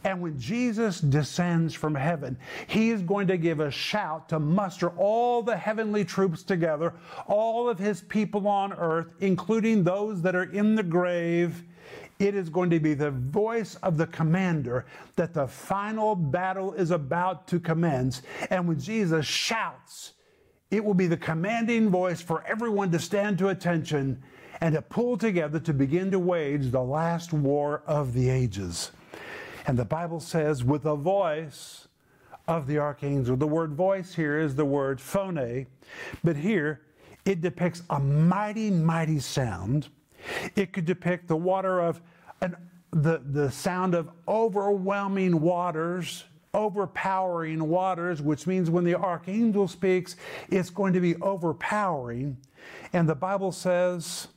And 0.05 0.21
when 0.21 0.39
Jesus 0.39 1.01
descends 1.01 1.73
from 1.73 1.95
heaven, 1.95 2.37
he 2.67 2.91
is 2.91 3.01
going 3.01 3.25
to 3.27 3.37
give 3.37 3.59
a 3.59 3.71
shout 3.71 4.29
to 4.29 4.39
muster 4.39 4.89
all 4.89 5.41
the 5.41 5.57
heavenly 5.57 6.05
troops 6.05 6.43
together, 6.43 6.93
all 7.25 7.67
of 7.67 7.79
his 7.79 8.01
people 8.01 8.47
on 8.47 8.71
earth, 8.73 9.07
including 9.19 9.83
those 9.83 10.21
that 10.21 10.35
are 10.35 10.51
in 10.51 10.75
the 10.75 10.83
grave. 10.83 11.63
It 12.19 12.35
is 12.35 12.49
going 12.49 12.69
to 12.69 12.79
be 12.79 12.93
the 12.93 13.09
voice 13.09 13.75
of 13.81 13.97
the 13.97 14.05
commander 14.05 14.85
that 15.15 15.33
the 15.33 15.47
final 15.47 16.15
battle 16.15 16.73
is 16.73 16.91
about 16.91 17.47
to 17.47 17.59
commence. 17.59 18.21
And 18.51 18.67
when 18.67 18.79
Jesus 18.79 19.25
shouts, 19.25 20.13
it 20.69 20.85
will 20.85 20.93
be 20.93 21.07
the 21.07 21.17
commanding 21.17 21.89
voice 21.89 22.21
for 22.21 22.43
everyone 22.45 22.91
to 22.91 22.99
stand 22.99 23.39
to 23.39 23.47
attention 23.47 24.21
and 24.61 24.75
to 24.75 24.83
pull 24.83 25.17
together 25.17 25.59
to 25.61 25.73
begin 25.73 26.11
to 26.11 26.19
wage 26.19 26.69
the 26.69 26.83
last 26.83 27.33
war 27.33 27.81
of 27.87 28.13
the 28.13 28.29
ages. 28.29 28.91
And 29.67 29.77
the 29.77 29.85
Bible 29.85 30.19
says, 30.19 30.63
with 30.63 30.85
a 30.85 30.95
voice 30.95 31.87
of 32.47 32.67
the 32.67 32.77
archangel. 32.77 33.35
The 33.35 33.47
word 33.47 33.73
voice 33.73 34.13
here 34.13 34.39
is 34.39 34.55
the 34.55 34.65
word 34.65 35.01
phone, 35.01 35.65
but 36.23 36.35
here 36.35 36.81
it 37.25 37.41
depicts 37.41 37.81
a 37.89 37.99
mighty, 37.99 38.69
mighty 38.69 39.19
sound. 39.19 39.89
It 40.55 40.73
could 40.73 40.85
depict 40.85 41.27
the 41.27 41.35
water 41.35 41.79
of 41.79 42.01
an, 42.41 42.55
the, 42.91 43.21
the 43.31 43.51
sound 43.51 43.95
of 43.95 44.09
overwhelming 44.27 45.41
waters, 45.41 46.25
overpowering 46.53 47.67
waters, 47.67 48.21
which 48.21 48.47
means 48.47 48.69
when 48.69 48.83
the 48.83 48.95
archangel 48.95 49.67
speaks, 49.67 50.15
it's 50.49 50.69
going 50.69 50.93
to 50.93 51.01
be 51.01 51.15
overpowering. 51.17 52.37
And 52.93 53.09
the 53.09 53.15
Bible 53.15 53.51
says, 53.51 54.27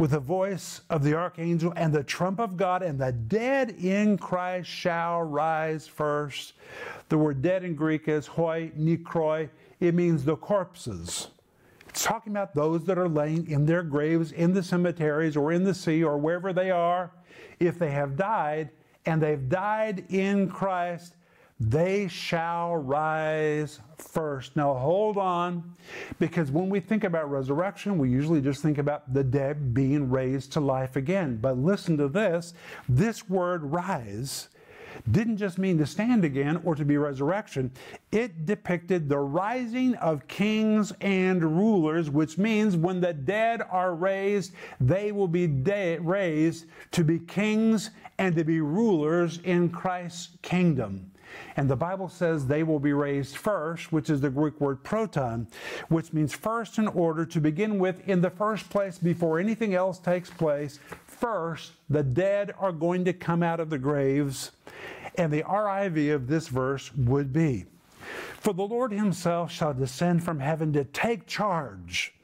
with 0.00 0.12
the 0.12 0.18
voice 0.18 0.80
of 0.88 1.04
the 1.04 1.14
archangel 1.14 1.74
and 1.76 1.92
the 1.92 2.02
trump 2.02 2.40
of 2.40 2.56
God, 2.56 2.82
and 2.82 2.98
the 2.98 3.12
dead 3.12 3.76
in 3.78 4.16
Christ 4.16 4.66
shall 4.66 5.20
rise 5.20 5.86
first. 5.86 6.54
The 7.10 7.18
word 7.18 7.42
dead 7.42 7.64
in 7.64 7.74
Greek 7.74 8.08
is 8.08 8.26
hoi 8.26 8.72
nekroi. 8.78 9.50
It 9.78 9.94
means 9.94 10.24
the 10.24 10.36
corpses. 10.36 11.28
It's 11.86 12.02
talking 12.02 12.32
about 12.32 12.54
those 12.54 12.82
that 12.86 12.96
are 12.96 13.10
laying 13.10 13.50
in 13.50 13.66
their 13.66 13.82
graves 13.82 14.32
in 14.32 14.54
the 14.54 14.62
cemeteries 14.62 15.36
or 15.36 15.52
in 15.52 15.64
the 15.64 15.74
sea 15.74 16.02
or 16.02 16.16
wherever 16.16 16.54
they 16.54 16.70
are. 16.70 17.10
If 17.58 17.78
they 17.78 17.90
have 17.90 18.16
died 18.16 18.70
and 19.04 19.20
they've 19.20 19.50
died 19.50 20.06
in 20.08 20.48
Christ, 20.48 21.14
they 21.60 22.08
shall 22.08 22.74
rise 22.76 23.80
first. 23.98 24.56
Now 24.56 24.74
hold 24.74 25.18
on, 25.18 25.74
because 26.18 26.50
when 26.50 26.70
we 26.70 26.80
think 26.80 27.04
about 27.04 27.30
resurrection, 27.30 27.98
we 27.98 28.08
usually 28.08 28.40
just 28.40 28.62
think 28.62 28.78
about 28.78 29.12
the 29.12 29.22
dead 29.22 29.74
being 29.74 30.10
raised 30.10 30.52
to 30.54 30.60
life 30.60 30.96
again. 30.96 31.36
But 31.36 31.58
listen 31.58 31.98
to 31.98 32.08
this 32.08 32.54
this 32.88 33.28
word 33.28 33.62
rise 33.64 34.48
didn't 35.10 35.36
just 35.38 35.58
mean 35.58 35.78
to 35.78 35.86
stand 35.86 36.24
again 36.24 36.60
or 36.64 36.74
to 36.74 36.84
be 36.84 36.96
resurrection. 36.96 37.70
It 38.12 38.46
depicted 38.46 39.08
the 39.08 39.18
rising 39.18 39.94
of 39.96 40.26
kings 40.28 40.92
and 41.00 41.42
rulers, 41.42 42.10
which 42.10 42.38
means 42.38 42.76
when 42.76 43.00
the 43.00 43.12
dead 43.12 43.62
are 43.70 43.94
raised, 43.94 44.52
they 44.80 45.12
will 45.12 45.28
be 45.28 45.46
de- 45.46 45.98
raised 45.98 46.66
to 46.92 47.04
be 47.04 47.18
kings 47.18 47.90
and 48.18 48.34
to 48.36 48.44
be 48.44 48.60
rulers 48.60 49.38
in 49.44 49.70
Christ's 49.70 50.36
kingdom. 50.42 51.10
And 51.56 51.68
the 51.68 51.76
Bible 51.76 52.08
says 52.08 52.46
they 52.46 52.62
will 52.62 52.78
be 52.78 52.92
raised 52.92 53.36
first, 53.36 53.92
which 53.92 54.10
is 54.10 54.20
the 54.20 54.30
Greek 54.30 54.60
word 54.60 54.82
proton, 54.82 55.46
which 55.88 56.12
means 56.12 56.32
first 56.32 56.78
in 56.78 56.88
order 56.88 57.24
to 57.26 57.40
begin 57.40 57.78
with 57.78 58.08
in 58.08 58.20
the 58.20 58.30
first 58.30 58.70
place 58.70 58.98
before 58.98 59.38
anything 59.38 59.74
else 59.74 59.98
takes 59.98 60.30
place. 60.30 60.78
First, 61.06 61.72
the 61.88 62.02
dead 62.02 62.54
are 62.58 62.72
going 62.72 63.04
to 63.04 63.12
come 63.12 63.42
out 63.42 63.60
of 63.60 63.70
the 63.70 63.78
graves. 63.78 64.52
And 65.16 65.32
the 65.32 65.42
RIV 65.42 66.14
of 66.14 66.28
this 66.28 66.48
verse 66.48 66.94
would 66.94 67.32
be 67.32 67.66
For 68.38 68.52
the 68.52 68.62
Lord 68.62 68.92
himself 68.92 69.50
shall 69.50 69.74
descend 69.74 70.24
from 70.24 70.40
heaven 70.40 70.72
to 70.72 70.84
take 70.84 71.26
charge 71.26 72.14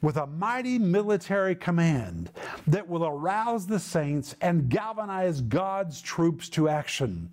with 0.00 0.16
a 0.16 0.26
mighty 0.26 0.78
military 0.78 1.54
command 1.54 2.30
that 2.66 2.88
will 2.88 3.04
arouse 3.04 3.66
the 3.66 3.78
saints 3.78 4.34
and 4.40 4.68
galvanize 4.68 5.40
God's 5.40 6.00
troops 6.00 6.48
to 6.50 6.68
action. 6.68 7.30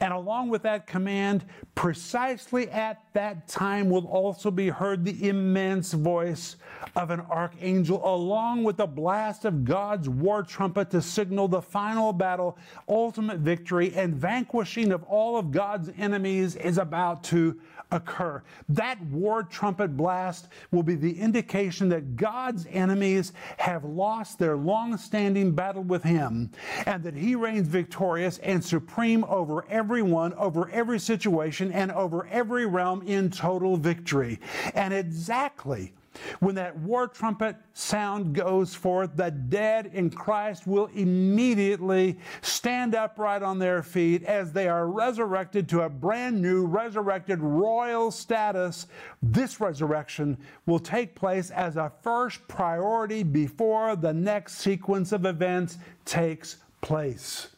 And 0.00 0.12
along 0.12 0.48
with 0.48 0.62
that 0.62 0.86
command, 0.86 1.44
precisely 1.74 2.70
at 2.70 3.02
that 3.12 3.48
time 3.48 3.90
will 3.90 4.06
also 4.06 4.50
be 4.50 4.68
heard 4.68 5.04
the 5.04 5.28
immense 5.28 5.92
voice 5.92 6.56
of 6.94 7.10
an 7.10 7.20
archangel, 7.20 8.00
along 8.04 8.64
with 8.64 8.76
the 8.76 8.86
blast 8.86 9.44
of 9.44 9.64
God's 9.64 10.08
war 10.08 10.42
trumpet 10.42 10.90
to 10.90 11.02
signal 11.02 11.48
the 11.48 11.62
final 11.62 12.12
battle, 12.12 12.56
ultimate 12.88 13.38
victory, 13.38 13.92
and 13.94 14.14
vanquishing 14.14 14.92
of 14.92 15.02
all 15.04 15.36
of 15.36 15.50
God's 15.50 15.90
enemies 15.98 16.56
is 16.56 16.78
about 16.78 17.24
to 17.24 17.58
occur. 17.90 18.42
That 18.68 19.00
war 19.06 19.42
trumpet 19.42 19.96
blast 19.96 20.48
will 20.70 20.82
be 20.82 20.94
the 20.94 21.18
indication 21.20 21.88
that 21.90 22.16
God's 22.16 22.66
enemies 22.70 23.32
have 23.58 23.84
lost 23.84 24.38
their 24.38 24.56
long 24.56 24.96
standing 24.96 25.52
battle 25.52 25.82
with 25.82 26.02
Him 26.02 26.50
and 26.86 27.02
that 27.04 27.14
He 27.14 27.34
reigns 27.34 27.68
victorious 27.68 28.38
and 28.38 28.64
supreme 28.64 29.24
over 29.24 29.66
everyone, 29.68 30.34
over 30.34 30.68
every 30.70 30.98
situation, 30.98 31.72
and 31.72 31.92
over 31.92 32.26
every 32.28 32.66
realm 32.66 33.02
in 33.02 33.30
total 33.30 33.76
victory. 33.76 34.40
And 34.74 34.92
exactly 34.92 35.92
when 36.40 36.54
that 36.56 36.78
war 36.78 37.08
trumpet 37.08 37.56
sound 37.72 38.34
goes 38.34 38.74
forth, 38.74 39.16
the 39.16 39.30
dead 39.30 39.90
in 39.92 40.10
Christ 40.10 40.66
will 40.66 40.86
immediately 40.94 42.18
stand 42.42 42.94
upright 42.94 43.42
on 43.42 43.58
their 43.58 43.82
feet 43.82 44.22
as 44.24 44.52
they 44.52 44.68
are 44.68 44.88
resurrected 44.88 45.68
to 45.70 45.82
a 45.82 45.88
brand 45.88 46.40
new, 46.40 46.66
resurrected 46.66 47.40
royal 47.40 48.10
status. 48.10 48.86
This 49.22 49.60
resurrection 49.60 50.38
will 50.66 50.78
take 50.78 51.14
place 51.14 51.50
as 51.50 51.76
a 51.76 51.92
first 52.02 52.46
priority 52.48 53.22
before 53.22 53.96
the 53.96 54.12
next 54.12 54.58
sequence 54.58 55.12
of 55.12 55.24
events 55.24 55.78
takes 56.04 56.56
place. 56.80 57.48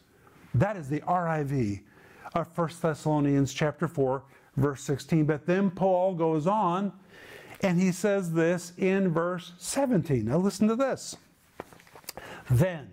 That 0.53 0.77
is 0.77 0.89
the 0.89 1.01
RIV 1.01 1.81
of 2.33 2.57
1 2.57 2.69
Thessalonians 2.81 3.53
chapter 3.53 3.87
4 3.87 4.23
verse 4.59 4.81
16. 4.83 5.25
But 5.25 5.45
then 5.45 5.71
Paul 5.71 6.15
goes 6.15 6.47
on 6.47 6.91
and 7.61 7.79
he 7.79 7.91
says 7.91 8.33
this 8.33 8.73
in 8.77 9.13
verse 9.13 9.53
17. 9.57 10.25
Now 10.25 10.37
listen 10.37 10.67
to 10.67 10.75
this. 10.75 11.17
Then, 12.49 12.89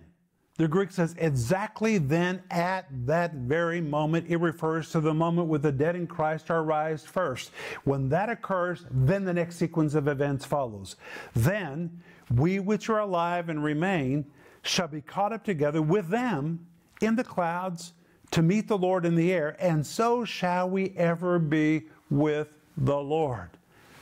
the 0.57 0.67
Greek 0.67 0.91
says 0.91 1.15
exactly 1.19 1.99
then 1.99 2.41
at 2.49 2.87
that 3.05 3.33
very 3.33 3.79
moment. 3.79 4.25
It 4.27 4.37
refers 4.37 4.91
to 4.91 4.99
the 4.99 5.13
moment 5.13 5.47
when 5.47 5.61
the 5.61 5.71
dead 5.71 5.95
in 5.95 6.07
Christ 6.07 6.49
are 6.49 6.63
raised 6.63 7.05
first. 7.05 7.51
When 7.83 8.09
that 8.09 8.29
occurs, 8.29 8.85
then 8.89 9.23
the 9.23 9.33
next 9.33 9.57
sequence 9.57 9.93
of 9.93 10.07
events 10.07 10.45
follows. 10.45 10.95
Then 11.35 12.01
we 12.33 12.59
which 12.59 12.89
are 12.89 12.99
alive 12.99 13.49
and 13.49 13.63
remain 13.63 14.25
shall 14.63 14.87
be 14.87 15.01
caught 15.01 15.31
up 15.31 15.43
together 15.43 15.81
with 15.81 16.09
them 16.09 16.65
in 17.01 17.15
the 17.15 17.23
clouds 17.23 17.93
to 18.31 18.41
meet 18.41 18.67
the 18.67 18.77
Lord 18.77 19.05
in 19.05 19.15
the 19.15 19.31
air, 19.31 19.55
and 19.59 19.85
so 19.85 20.25
shall 20.25 20.69
we 20.69 20.93
ever 20.97 21.39
be 21.39 21.83
with 22.09 22.49
the 22.75 22.97
Lord. 22.97 23.56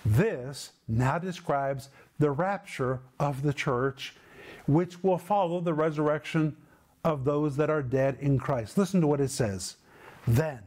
This 0.05 0.71
now 0.88 1.17
describes 1.17 1.89
the 2.19 2.31
rapture 2.31 3.00
of 3.19 3.41
the 3.41 3.53
church, 3.53 4.15
which 4.67 5.03
will 5.03 5.17
follow 5.17 5.59
the 5.59 5.74
resurrection 5.74 6.55
of 7.03 7.25
those 7.25 7.57
that 7.57 7.69
are 7.69 7.81
dead 7.81 8.17
in 8.19 8.38
Christ. 8.38 8.77
Listen 8.77 9.01
to 9.01 9.07
what 9.07 9.21
it 9.21 9.31
says. 9.31 9.77
Then. 10.27 10.59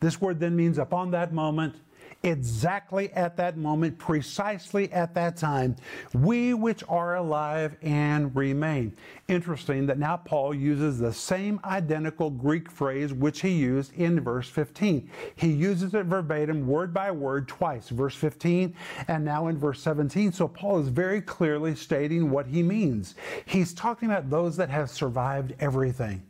This 0.00 0.20
word 0.20 0.40
then 0.40 0.56
means 0.56 0.78
upon 0.78 1.12
that 1.12 1.32
moment 1.32 1.76
exactly 2.22 3.12
at 3.12 3.36
that 3.36 3.56
moment, 3.56 3.98
precisely 3.98 4.92
at 4.92 5.14
that 5.14 5.36
time, 5.36 5.76
we 6.14 6.54
which 6.54 6.84
are 6.88 7.16
alive 7.16 7.76
and 7.82 8.34
remain. 8.34 8.94
Interesting 9.28 9.86
that 9.86 9.98
now 9.98 10.16
Paul 10.16 10.54
uses 10.54 10.98
the 10.98 11.12
same 11.12 11.60
identical 11.64 12.30
Greek 12.30 12.70
phrase 12.70 13.12
which 13.12 13.40
he 13.40 13.50
used 13.50 13.92
in 13.94 14.20
verse 14.20 14.48
15. 14.48 15.10
He 15.36 15.48
uses 15.48 15.94
it 15.94 16.06
verbatim, 16.06 16.66
word 16.66 16.92
by 16.92 17.10
word, 17.10 17.48
twice, 17.48 17.88
verse 17.88 18.14
15 18.14 18.74
and 19.08 19.24
now 19.24 19.48
in 19.48 19.58
verse 19.58 19.80
17. 19.82 20.32
So 20.32 20.48
Paul 20.48 20.80
is 20.80 20.88
very 20.88 21.20
clearly 21.20 21.74
stating 21.74 22.30
what 22.30 22.46
he 22.46 22.62
means. 22.62 23.14
He's 23.46 23.74
talking 23.74 24.10
about 24.10 24.30
those 24.30 24.56
that 24.56 24.70
have 24.70 24.90
survived 24.90 25.54
everything. 25.60 26.22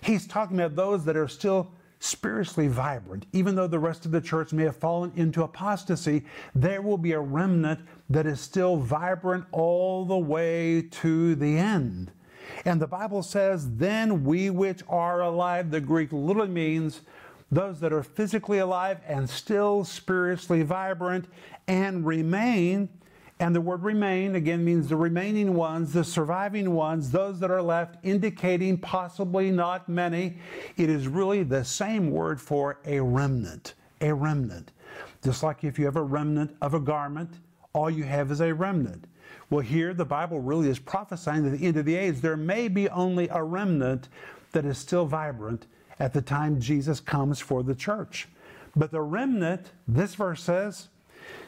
He's 0.00 0.26
talking 0.26 0.58
about 0.60 0.76
those 0.76 1.04
that 1.04 1.16
are 1.16 1.28
still 1.28 1.72
spiritually 2.02 2.66
vibrant. 2.66 3.26
Even 3.32 3.54
though 3.54 3.68
the 3.68 3.78
rest 3.78 4.04
of 4.04 4.10
the 4.10 4.20
church 4.20 4.52
may 4.52 4.64
have 4.64 4.76
fallen 4.76 5.12
into 5.14 5.44
apostasy, 5.44 6.24
there 6.52 6.82
will 6.82 6.98
be 6.98 7.12
a 7.12 7.20
remnant 7.20 7.78
that 8.10 8.26
is 8.26 8.40
still 8.40 8.76
vibrant 8.76 9.44
all 9.52 10.04
the 10.04 10.18
way 10.18 10.82
to 10.82 11.36
the 11.36 11.56
end. 11.56 12.10
And 12.64 12.82
the 12.82 12.88
Bible 12.88 13.22
says, 13.22 13.76
Then 13.76 14.24
we 14.24 14.50
which 14.50 14.82
are 14.88 15.20
alive, 15.20 15.70
the 15.70 15.80
Greek 15.80 16.12
literally 16.12 16.48
means 16.48 17.02
those 17.52 17.78
that 17.78 17.92
are 17.92 18.02
physically 18.02 18.58
alive 18.58 18.98
and 19.06 19.30
still 19.30 19.84
spiritually 19.84 20.62
vibrant 20.62 21.26
and 21.68 22.04
remain 22.04 22.88
and 23.42 23.56
the 23.56 23.60
word 23.60 23.82
remain 23.82 24.36
again 24.36 24.64
means 24.64 24.88
the 24.88 24.94
remaining 24.94 25.54
ones, 25.54 25.92
the 25.92 26.04
surviving 26.04 26.74
ones, 26.74 27.10
those 27.10 27.40
that 27.40 27.50
are 27.50 27.60
left, 27.60 27.96
indicating 28.04 28.78
possibly 28.78 29.50
not 29.50 29.88
many. 29.88 30.38
It 30.76 30.88
is 30.88 31.08
really 31.08 31.42
the 31.42 31.64
same 31.64 32.12
word 32.12 32.40
for 32.40 32.78
a 32.84 33.00
remnant. 33.00 33.74
A 34.00 34.14
remnant. 34.14 34.70
Just 35.24 35.42
like 35.42 35.64
if 35.64 35.76
you 35.76 35.86
have 35.86 35.96
a 35.96 36.02
remnant 36.04 36.54
of 36.62 36.74
a 36.74 36.78
garment, 36.78 37.40
all 37.72 37.90
you 37.90 38.04
have 38.04 38.30
is 38.30 38.40
a 38.40 38.54
remnant. 38.54 39.08
Well, 39.50 39.64
here 39.64 39.92
the 39.92 40.04
Bible 40.04 40.38
really 40.38 40.68
is 40.68 40.78
prophesying 40.78 41.42
that 41.42 41.54
at 41.54 41.58
the 41.58 41.66
end 41.66 41.76
of 41.78 41.84
the 41.84 41.96
age 41.96 42.20
there 42.20 42.36
may 42.36 42.68
be 42.68 42.88
only 42.90 43.26
a 43.26 43.42
remnant 43.42 44.08
that 44.52 44.64
is 44.64 44.78
still 44.78 45.04
vibrant 45.04 45.66
at 45.98 46.12
the 46.12 46.22
time 46.22 46.60
Jesus 46.60 47.00
comes 47.00 47.40
for 47.40 47.64
the 47.64 47.74
church. 47.74 48.28
But 48.76 48.92
the 48.92 49.00
remnant, 49.00 49.72
this 49.88 50.14
verse 50.14 50.44
says, 50.44 50.90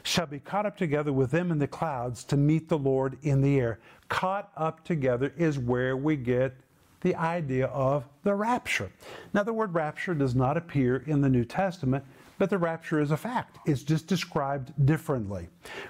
shall 0.02 0.26
be 0.26 0.38
caught 0.38 0.66
up 0.66 0.76
together 0.76 1.12
with 1.12 1.30
them 1.30 1.50
in 1.50 1.58
the 1.58 1.66
clouds 1.66 2.24
to 2.24 2.36
meet 2.36 2.68
the 2.68 2.78
Lord 2.78 3.18
in 3.22 3.40
the 3.40 3.58
air. 3.58 3.78
Caught 4.08 4.50
up 4.56 4.84
together 4.84 5.32
is 5.36 5.58
where 5.58 5.96
we 5.96 6.16
get 6.16 6.54
the 7.00 7.14
idea 7.14 7.66
of 7.66 8.04
the 8.22 8.34
rapture. 8.34 8.90
Now, 9.34 9.42
the 9.42 9.52
word 9.52 9.74
rapture 9.74 10.14
does 10.14 10.34
not 10.34 10.56
appear 10.56 11.04
in 11.06 11.20
the 11.20 11.28
New 11.28 11.44
Testament, 11.44 12.02
but 12.38 12.50
the 12.50 12.58
rapture 12.58 13.00
is 13.00 13.10
a 13.10 13.16
fact. 13.16 13.58
It's 13.66 13.82
just 13.82 14.06
described 14.06 14.72
differently. 14.86 15.48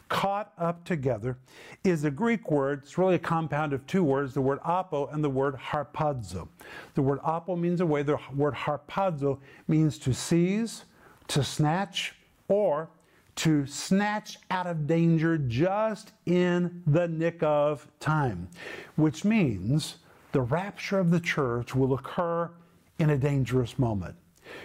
Caught 0.09 0.53
up 0.59 0.85
together 0.85 1.39
is 1.85 2.05
a 2.05 2.11
Greek 2.11 2.51
word. 2.51 2.81
It's 2.83 2.99
really 2.99 3.15
a 3.15 3.21
compound 3.21 3.73
of 3.73 3.87
two 3.87 4.03
words, 4.03 4.35
the 4.35 4.41
word 4.41 4.59
apo 4.65 5.07
and 5.07 5.23
the 5.23 5.31
word 5.31 5.55
harpazo. 5.55 6.49
The 6.95 7.03
word 7.03 7.21
apo 7.23 7.57
means 7.57 7.81
away, 7.81 8.03
the 8.03 8.19
word 8.35 8.55
harpazo 8.55 9.39
means 9.69 9.99
to 10.01 10.13
seize, 10.13 10.85
to 11.29 11.43
snatch, 11.45 12.15
or 12.49 12.91
to 13.37 13.67
snatch 13.67 14.39
out 14.51 14.67
of 14.67 14.87
danger 14.87 15.39
just 15.39 16.13
in 16.27 16.83
the 16.87 17.09
nick 17.09 17.43
of 17.43 17.87
time, 18.01 18.49
which 18.97 19.25
means 19.25 19.97
the 20.33 20.41
rapture 20.41 20.99
of 20.99 21.11
the 21.11 21.21
church 21.21 21.75
will 21.75 21.95
occur 21.95 22.51
in 22.99 23.11
a 23.11 23.19
dangerous 23.19 23.79
moment. 23.79 24.15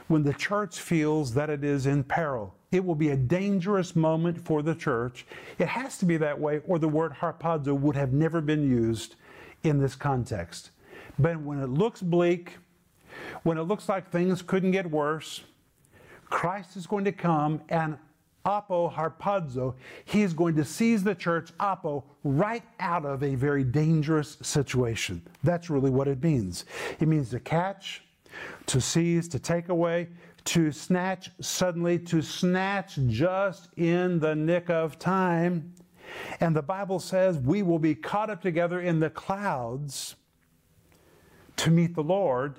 When 0.08 0.24
the 0.24 0.34
church 0.34 0.80
feels 0.80 1.34
that 1.34 1.50
it 1.50 1.64
is 1.64 1.86
in 1.86 2.04
peril, 2.04 2.56
it 2.72 2.86
will 2.86 2.96
be 2.96 3.10
a 3.10 3.18
dangerous 3.18 3.96
moment 3.96 4.40
for 4.40 4.62
the 4.62 4.76
church. 4.76 5.26
It 5.58 5.68
has 5.68 5.98
to 6.00 6.06
be 6.06 6.18
that 6.18 6.40
way, 6.40 6.62
or 6.68 6.78
the 6.78 6.88
word 6.88 7.14
harpazo 7.14 7.74
would 7.80 7.96
have 7.96 8.14
never 8.14 8.42
been 8.42 8.70
used 8.70 9.16
in 9.64 9.80
this 9.80 9.96
context. 9.96 10.72
But 11.18 11.42
when 11.42 11.60
it 11.60 11.70
looks 11.70 12.02
bleak, 12.02 12.58
when 13.44 13.58
it 13.58 13.64
looks 13.64 13.90
like 13.90 14.12
things 14.12 14.42
couldn't 14.42 14.72
get 14.72 14.90
worse, 14.90 15.42
Christ 16.30 16.78
is 16.78 16.86
going 16.86 17.06
to 17.06 17.12
come 17.12 17.62
and 17.70 17.98
apo 18.50 18.90
harpazo, 18.90 19.76
he 20.06 20.24
is 20.24 20.34
going 20.34 20.56
to 20.56 20.66
seize 20.66 21.04
the 21.04 21.14
church, 21.14 21.52
apo, 21.60 22.04
right 22.24 22.64
out 22.80 23.06
of 23.06 23.24
a 23.24 23.36
very 23.36 23.64
dangerous 23.64 24.38
situation. 24.42 25.22
That's 25.44 25.70
really 25.70 25.92
what 25.92 26.08
it 26.08 26.24
means. 26.24 26.66
It 27.00 27.08
means 27.08 27.30
to 27.30 27.40
catch, 27.40 28.04
to 28.66 28.82
seize, 28.82 29.28
to 29.30 29.40
take 29.40 29.70
away, 29.70 30.08
to 30.46 30.72
snatch 30.72 31.30
suddenly, 31.40 32.00
to 32.00 32.22
snatch 32.22 32.98
just 33.08 33.70
in 33.78 34.20
the 34.20 34.36
nick 34.36 34.70
of 34.70 34.98
time. 34.98 35.74
And 36.40 36.56
the 36.56 36.64
Bible 36.64 37.00
says 37.00 37.38
we 37.38 37.62
will 37.62 37.78
be 37.78 37.94
caught 37.94 38.32
up 38.32 38.42
together 38.42 38.82
in 38.82 39.00
the 39.00 39.12
clouds 39.12 40.16
to 41.58 41.70
meet 41.70 41.94
the 41.94 42.04
Lord 42.04 42.56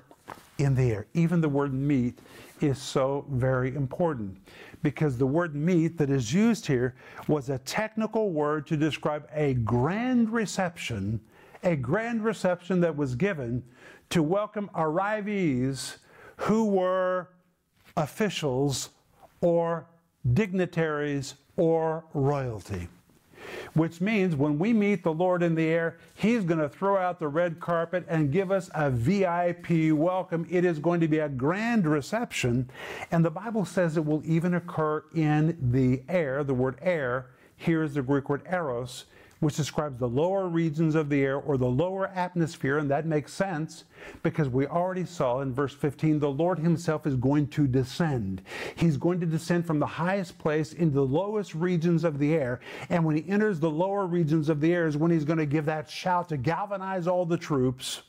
in 0.59 0.75
the 0.77 0.93
air. 0.93 1.07
Even 1.15 1.41
the 1.41 1.49
word 1.49 1.75
meet 1.75 2.21
is 2.61 2.79
so 2.79 3.25
very 3.31 3.75
important 3.75 4.39
because 4.83 5.19
the 5.19 5.27
word 5.27 5.55
meet 5.55 5.99
that 5.99 6.11
is 6.11 6.33
used 6.33 6.67
here 6.67 6.95
was 7.29 7.51
a 7.51 7.59
technical 7.59 8.31
word 8.31 8.67
to 8.67 8.77
describe 8.77 9.29
a 9.35 9.55
grand 9.55 10.31
reception, 10.31 11.21
a 11.63 11.77
grand 11.77 12.25
reception 12.25 12.81
that 12.81 12.97
was 12.97 13.15
given 13.15 13.63
to 14.11 14.23
welcome 14.23 14.71
arrivees 14.75 15.99
who 16.37 16.65
were 16.65 17.29
officials 17.97 18.91
or 19.41 19.87
dignitaries 20.33 21.35
or 21.57 22.05
royalty 22.15 22.89
which 23.75 24.01
means 24.01 24.37
when 24.37 24.59
we 24.59 24.73
meet 24.73 25.03
the 25.03 25.13
Lord 25.13 25.43
in 25.43 25.55
the 25.55 25.67
air, 25.67 25.99
He's 26.15 26.45
going 26.45 26.61
to 26.61 26.69
throw 26.69 26.97
out 26.97 27.19
the 27.19 27.29
red 27.29 27.61
carpet 27.61 28.05
and 28.09 28.33
give 28.33 28.51
us 28.51 28.71
a 28.75 28.91
VIP 28.91 29.93
welcome. 29.93 30.47
It 30.51 30.65
is 30.65 30.79
going 30.79 31.01
to 31.01 31.09
be 31.09 31.19
a 31.19 31.29
grand 31.29 31.87
reception. 31.87 32.71
And 33.11 33.25
the 33.25 33.31
Bible 33.31 33.65
says 33.65 33.97
it 33.97 34.05
will 34.05 34.23
even 34.25 34.55
occur 34.55 35.05
in 35.15 35.57
the 35.73 36.03
air. 36.09 36.45
The 36.45 36.55
word 36.55 36.79
air 36.83 37.27
here 37.57 37.83
is 37.83 37.95
the 37.95 38.03
Greek 38.03 38.29
word 38.29 38.43
eros 38.51 39.05
which 39.41 39.57
describes 39.57 39.99
the 39.99 40.09
lower 40.09 40.49
regions 40.49 40.95
of 40.95 41.09
the 41.09 41.23
air 41.23 41.37
or 41.37 41.57
the 41.57 41.67
lower 41.67 42.09
atmosphere, 42.09 42.79
and 42.79 42.91
that 42.91 43.07
makes 43.07 43.33
sense 43.33 43.85
because 44.23 44.49
we 44.49 44.67
already 44.67 45.05
saw 45.05 45.41
in 45.41 45.53
verse 45.53 45.75
15 45.75 46.19
the 46.19 46.31
Lord 46.31 46.59
Himself 46.59 47.07
is 47.07 47.17
going 47.17 47.49
to 47.49 47.67
descend. 47.67 48.43
He's 48.77 48.97
going 48.97 49.19
to 49.21 49.27
descend 49.27 49.67
from 49.67 49.79
the 49.79 49.87
highest 49.87 50.39
place 50.39 50.75
into 50.75 50.95
the 50.95 51.07
lowest 51.07 51.55
regions 51.55 52.05
of 52.05 52.19
the 52.19 52.35
air, 52.35 52.61
and 52.91 53.05
when 53.05 53.17
He 53.17 53.29
enters 53.29 53.59
the 53.59 53.71
lower 53.71 54.07
regions 54.07 54.49
of 54.49 54.61
the 54.61 54.73
air 54.73 54.87
is 54.87 54.97
when 54.97 55.11
He's 55.11 55.25
going 55.25 55.39
to 55.39 55.47
give 55.47 55.65
that 55.65 55.91
shout 55.91 56.29
to 56.29 56.37
galvanize 56.37 57.07
all 57.07 57.25
the 57.25 57.39
troops. 57.39 58.03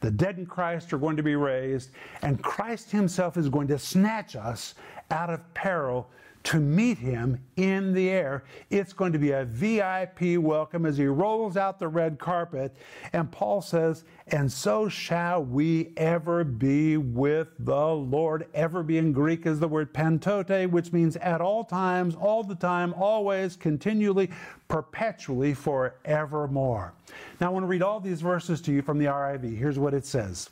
The 0.00 0.10
dead 0.10 0.38
in 0.38 0.46
Christ 0.46 0.92
are 0.94 0.98
going 0.98 1.16
to 1.16 1.22
be 1.22 1.36
raised, 1.36 1.90
and 2.22 2.42
Christ 2.42 2.90
Himself 2.90 3.36
is 3.36 3.50
going 3.50 3.68
to 3.68 3.78
snatch 3.78 4.36
us 4.36 4.74
out 5.10 5.28
of 5.30 5.54
peril 5.54 6.10
to 6.44 6.58
meet 6.58 6.98
him 6.98 7.40
in 7.56 7.92
the 7.92 8.08
air. 8.08 8.44
It's 8.70 8.92
going 8.92 9.12
to 9.12 9.18
be 9.18 9.32
a 9.32 9.44
VIP 9.44 10.38
welcome 10.38 10.86
as 10.86 10.96
he 10.96 11.06
rolls 11.06 11.56
out 11.56 11.78
the 11.78 11.88
red 11.88 12.18
carpet. 12.18 12.74
And 13.12 13.30
Paul 13.30 13.60
says, 13.60 14.04
And 14.28 14.50
so 14.50 14.88
shall 14.88 15.44
we 15.44 15.92
ever 15.96 16.44
be 16.44 16.96
with 16.96 17.48
the 17.58 17.86
Lord. 17.88 18.46
Ever 18.54 18.82
be 18.82 18.98
in 18.98 19.12
Greek 19.12 19.46
is 19.46 19.60
the 19.60 19.68
word 19.68 19.92
pantote, 19.92 20.70
which 20.70 20.92
means 20.92 21.16
at 21.16 21.40
all 21.40 21.64
times, 21.64 22.14
all 22.14 22.42
the 22.42 22.54
time, 22.54 22.94
always, 22.94 23.56
continually, 23.56 24.30
perpetually, 24.68 25.54
forevermore. 25.54 26.92
Now, 27.40 27.48
I 27.48 27.50
want 27.50 27.64
to 27.64 27.68
read 27.68 27.82
all 27.82 28.00
these 28.00 28.20
verses 28.20 28.60
to 28.62 28.72
you 28.72 28.82
from 28.82 28.98
the 28.98 29.06
RIV. 29.06 29.56
Here's 29.56 29.78
what 29.78 29.94
it 29.94 30.06
says. 30.06 30.50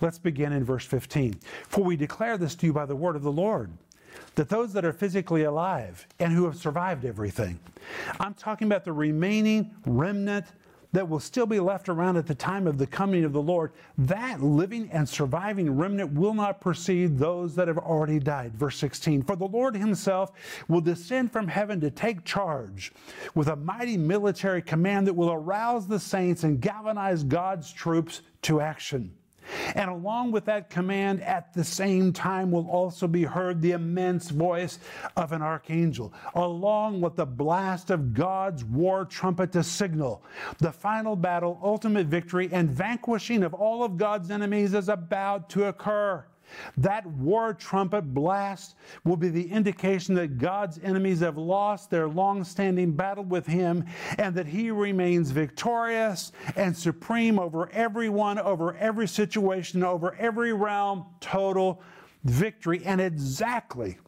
Let's 0.00 0.18
begin 0.18 0.52
in 0.52 0.64
verse 0.64 0.84
15. 0.84 1.40
For 1.66 1.82
we 1.82 1.96
declare 1.96 2.38
this 2.38 2.54
to 2.56 2.66
you 2.66 2.72
by 2.72 2.86
the 2.86 2.94
word 2.94 3.16
of 3.16 3.22
the 3.22 3.32
Lord 3.32 3.70
that 4.34 4.48
those 4.48 4.72
that 4.72 4.84
are 4.84 4.92
physically 4.92 5.44
alive 5.44 6.06
and 6.18 6.32
who 6.32 6.44
have 6.44 6.56
survived 6.56 7.04
everything, 7.04 7.58
I'm 8.20 8.34
talking 8.34 8.66
about 8.66 8.84
the 8.84 8.92
remaining 8.92 9.70
remnant 9.86 10.46
that 10.92 11.08
will 11.08 11.20
still 11.20 11.46
be 11.46 11.60
left 11.60 11.88
around 11.88 12.16
at 12.16 12.26
the 12.26 12.34
time 12.34 12.66
of 12.66 12.78
the 12.78 12.86
coming 12.86 13.24
of 13.24 13.32
the 13.32 13.42
Lord, 13.42 13.72
that 13.98 14.42
living 14.42 14.88
and 14.90 15.06
surviving 15.08 15.76
remnant 15.76 16.12
will 16.14 16.32
not 16.32 16.60
precede 16.60 17.18
those 17.18 17.54
that 17.56 17.68
have 17.68 17.78
already 17.78 18.18
died. 18.18 18.54
Verse 18.54 18.78
16 18.78 19.22
For 19.22 19.36
the 19.36 19.46
Lord 19.46 19.76
himself 19.76 20.32
will 20.66 20.80
descend 20.80 21.30
from 21.30 21.48
heaven 21.48 21.80
to 21.80 21.90
take 21.90 22.24
charge 22.24 22.92
with 23.34 23.48
a 23.48 23.56
mighty 23.56 23.96
military 23.96 24.62
command 24.62 25.06
that 25.06 25.14
will 25.14 25.32
arouse 25.32 25.86
the 25.86 26.00
saints 26.00 26.44
and 26.44 26.60
galvanize 26.60 27.22
God's 27.22 27.70
troops 27.72 28.22
to 28.42 28.60
action. 28.60 29.12
And 29.74 29.90
along 29.90 30.32
with 30.32 30.44
that 30.46 30.70
command, 30.70 31.22
at 31.22 31.52
the 31.54 31.64
same 31.64 32.12
time, 32.12 32.50
will 32.50 32.68
also 32.68 33.06
be 33.06 33.24
heard 33.24 33.60
the 33.60 33.72
immense 33.72 34.30
voice 34.30 34.78
of 35.16 35.32
an 35.32 35.42
archangel, 35.42 36.12
along 36.34 37.00
with 37.00 37.16
the 37.16 37.26
blast 37.26 37.90
of 37.90 38.14
God's 38.14 38.64
war 38.64 39.04
trumpet 39.04 39.52
to 39.52 39.62
signal 39.62 40.22
the 40.58 40.72
final 40.72 41.16
battle, 41.16 41.58
ultimate 41.62 42.06
victory, 42.06 42.48
and 42.52 42.70
vanquishing 42.70 43.42
of 43.42 43.54
all 43.54 43.82
of 43.82 43.96
God's 43.96 44.30
enemies 44.30 44.74
is 44.74 44.88
about 44.88 45.48
to 45.50 45.64
occur. 45.64 46.24
That 46.76 47.06
war 47.06 47.54
trumpet 47.54 48.14
blast 48.14 48.76
will 49.04 49.16
be 49.16 49.28
the 49.28 49.50
indication 49.50 50.14
that 50.16 50.38
God's 50.38 50.78
enemies 50.82 51.20
have 51.20 51.38
lost 51.38 51.90
their 51.90 52.08
long 52.08 52.44
standing 52.44 52.92
battle 52.92 53.24
with 53.24 53.46
Him 53.46 53.84
and 54.18 54.34
that 54.34 54.46
He 54.46 54.70
remains 54.70 55.30
victorious 55.30 56.32
and 56.56 56.76
supreme 56.76 57.38
over 57.38 57.70
everyone, 57.72 58.38
over 58.38 58.76
every 58.76 59.08
situation, 59.08 59.82
over 59.82 60.14
every 60.16 60.52
realm, 60.52 61.06
total 61.20 61.82
victory. 62.24 62.82
And 62.84 63.00
exactly 63.00 63.98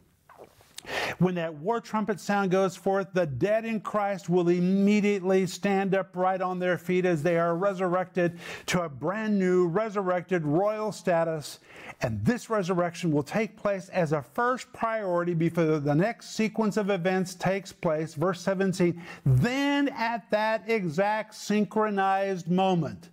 when 1.19 1.35
that 1.35 1.53
war 1.53 1.79
trumpet 1.79 2.19
sound 2.19 2.51
goes 2.51 2.75
forth, 2.75 3.07
the 3.13 3.25
dead 3.25 3.65
in 3.65 3.81
Christ 3.81 4.29
will 4.29 4.49
immediately 4.49 5.45
stand 5.47 5.95
upright 5.95 6.41
on 6.41 6.59
their 6.59 6.77
feet 6.77 7.05
as 7.05 7.23
they 7.23 7.37
are 7.37 7.55
resurrected 7.55 8.39
to 8.67 8.81
a 8.81 8.89
brand 8.89 9.37
new, 9.37 9.67
resurrected 9.67 10.45
royal 10.45 10.91
status. 10.91 11.59
And 12.01 12.23
this 12.25 12.49
resurrection 12.49 13.11
will 13.11 13.23
take 13.23 13.57
place 13.57 13.89
as 13.89 14.11
a 14.11 14.21
first 14.21 14.71
priority 14.73 15.33
before 15.33 15.79
the 15.79 15.95
next 15.95 16.35
sequence 16.35 16.77
of 16.77 16.89
events 16.89 17.35
takes 17.35 17.71
place. 17.71 18.13
Verse 18.13 18.41
17. 18.41 19.01
Then 19.25 19.89
at 19.89 20.29
that 20.31 20.69
exact 20.69 21.35
synchronized 21.35 22.49
moment, 22.49 23.09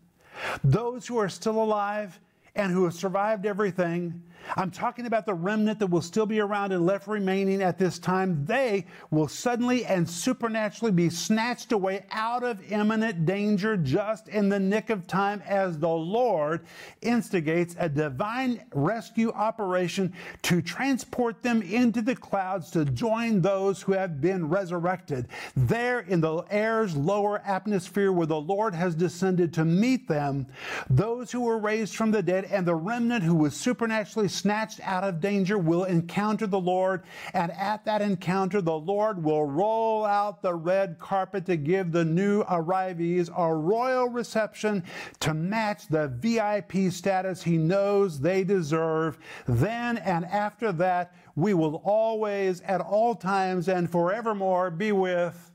those 0.63 1.07
who 1.07 1.19
are 1.19 1.29
still 1.29 1.63
alive 1.63 2.19
and 2.55 2.73
who 2.73 2.85
have 2.85 2.95
survived 2.95 3.47
everything 3.47 4.23
I'm 4.57 4.71
talking 4.71 5.07
about 5.07 5.27
the 5.27 5.35
remnant 5.35 5.79
that 5.79 5.89
will 5.89 6.03
still 6.03 6.27
be 6.27 6.41
around 6.41 6.73
and 6.73 6.87
left 6.87 7.07
remaining 7.07 7.63
at 7.63 7.79
this 7.79 7.99
time. 7.99 8.45
They 8.45 8.87
will 9.11 9.29
suddenly 9.29 9.85
and 9.85 10.09
supernaturally 10.09 10.93
be 10.93 11.11
snatched 11.11 11.73
away 11.73 12.05
out 12.11 12.43
of 12.43 12.73
imminent 12.73 13.27
danger 13.27 13.77
just 13.77 14.29
in 14.29 14.49
the 14.49 14.59
nick 14.59 14.91
of 14.91 15.07
time 15.07 15.43
as 15.47 15.79
the 15.79 15.89
Lord 15.89 16.65
instigates 17.03 17.77
a 17.79 17.89
divine 17.89 18.65
rescue 18.73 19.31
operation 19.33 20.13
to 20.43 20.63
transport 20.63 21.43
them 21.43 21.63
into 21.63 22.03
the 22.03 22.17
clouds 22.17 22.71
to 22.71 22.85
join 22.85 23.41
those 23.41 23.83
who 23.83 23.93
have 23.93 24.21
been 24.21 24.49
resurrected. 24.49 25.29
There 25.57 26.01
in 26.01 26.21
the 26.21 26.45
air's 26.51 26.97
lower 26.97 27.39
atmosphere 27.45 28.13
where 28.13 28.27
the 28.27 28.41
Lord 28.41 28.75
has 28.75 28.95
descended 28.95 29.53
to 29.55 29.65
meet 29.65 30.09
them, 30.09 30.47
those 30.89 31.31
who 31.31 31.41
were 31.43 31.59
raised 31.59 31.97
from 31.97 32.11
the 32.11 32.23
dead 32.23 32.45
and 32.45 32.67
the 32.67 32.75
remnant 32.75 33.25
who 33.25 33.35
was 33.35 33.55
supernaturally 33.55 34.28
snatched 34.29 34.81
out 34.83 35.05
of 35.05 35.21
danger 35.21 35.59
will 35.59 35.85
encounter 35.85 36.47
the 36.47 36.61
Lord, 36.61 37.03
and 37.35 37.51
at 37.53 37.85
that 37.85 38.03
encounter, 38.03 38.61
the 38.61 38.79
Lord 38.79 39.23
will 39.23 39.45
roll 39.45 40.05
out 40.05 40.43
the 40.43 40.55
red 40.55 40.99
carpet 40.99 41.47
to 41.47 41.57
give 41.57 41.93
the 41.93 42.05
new 42.05 42.45
arrivees 42.45 43.31
a 43.37 43.55
royal 43.55 44.09
reception 44.09 44.85
to 45.21 45.35
match 45.35 45.89
the 45.89 46.09
VIP 46.09 46.93
status 46.93 47.43
he 47.43 47.57
knows 47.57 48.21
they 48.21 48.45
deserve. 48.45 49.19
Then 49.47 49.99
and 49.99 50.25
after 50.27 50.73
that, 50.73 51.15
we 51.37 51.55
will 51.55 51.83
always, 51.85 52.61
at 52.63 52.81
all 52.81 53.15
times, 53.15 53.69
and 53.69 53.91
forevermore 53.91 54.71
be 54.71 54.93
with 54.93 55.51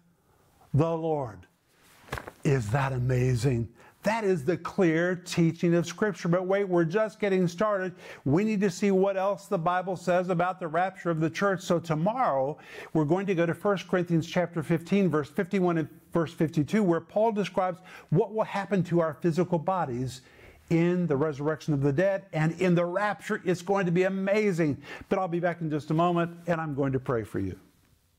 the 0.74 0.96
Lord. 0.96 1.46
Is 2.44 2.70
that 2.72 2.92
amazing? 2.92 3.70
That 4.04 4.26
is 4.26 4.44
the 4.44 4.58
clear 4.58 5.16
teaching 5.16 5.74
of 5.76 5.86
Scripture. 5.86 6.28
But 6.28 6.46
wait, 6.46 6.68
we're 6.68 6.84
just 6.84 7.20
getting 7.20 7.48
started. 7.48 7.96
We 8.26 8.44
need 8.44 8.60
to 8.62 8.70
see 8.70 8.92
what 8.92 9.16
else 9.16 9.48
the 9.48 9.58
Bible 9.58 9.96
says 9.96 10.30
about 10.30 10.60
the 10.60 10.68
rapture 10.68 11.10
of 11.10 11.22
the 11.22 11.30
church. 11.30 11.62
So 11.62 11.80
tomorrow, 11.80 12.58
we're 12.92 13.06
going 13.06 13.26
to 13.28 13.36
go 13.36 13.46
to 13.46 13.54
1 13.54 13.78
Corinthians 13.90 14.28
chapter 14.28 14.62
15, 14.62 15.10
verse 15.10 15.30
51 15.30 15.78
and 15.78 15.90
verse 16.12 16.34
52, 16.34 16.84
where 16.84 17.00
Paul 17.00 17.32
describes 17.32 17.80
what 18.10 18.34
will 18.34 18.44
happen 18.44 18.84
to 18.84 19.00
our 19.00 19.14
physical 19.22 19.58
bodies 19.58 20.22
in 20.70 21.08
the 21.08 21.16
resurrection 21.16 21.74
of 21.74 21.82
the 21.82 21.94
dead 21.94 22.26
and 22.34 22.60
in 22.60 22.76
the 22.76 22.86
rapture. 22.86 23.42
It's 23.46 23.62
going 23.62 23.86
to 23.86 23.92
be 23.92 24.04
amazing. 24.04 24.82
But 25.08 25.20
I'll 25.20 25.28
be 25.28 25.40
back 25.40 25.62
in 25.62 25.70
just 25.70 25.92
a 25.92 25.94
moment, 25.94 26.38
and 26.48 26.60
I'm 26.60 26.76
going 26.76 26.92
to 26.92 27.00
pray 27.00 27.24
for 27.24 27.40
you. 27.40 27.58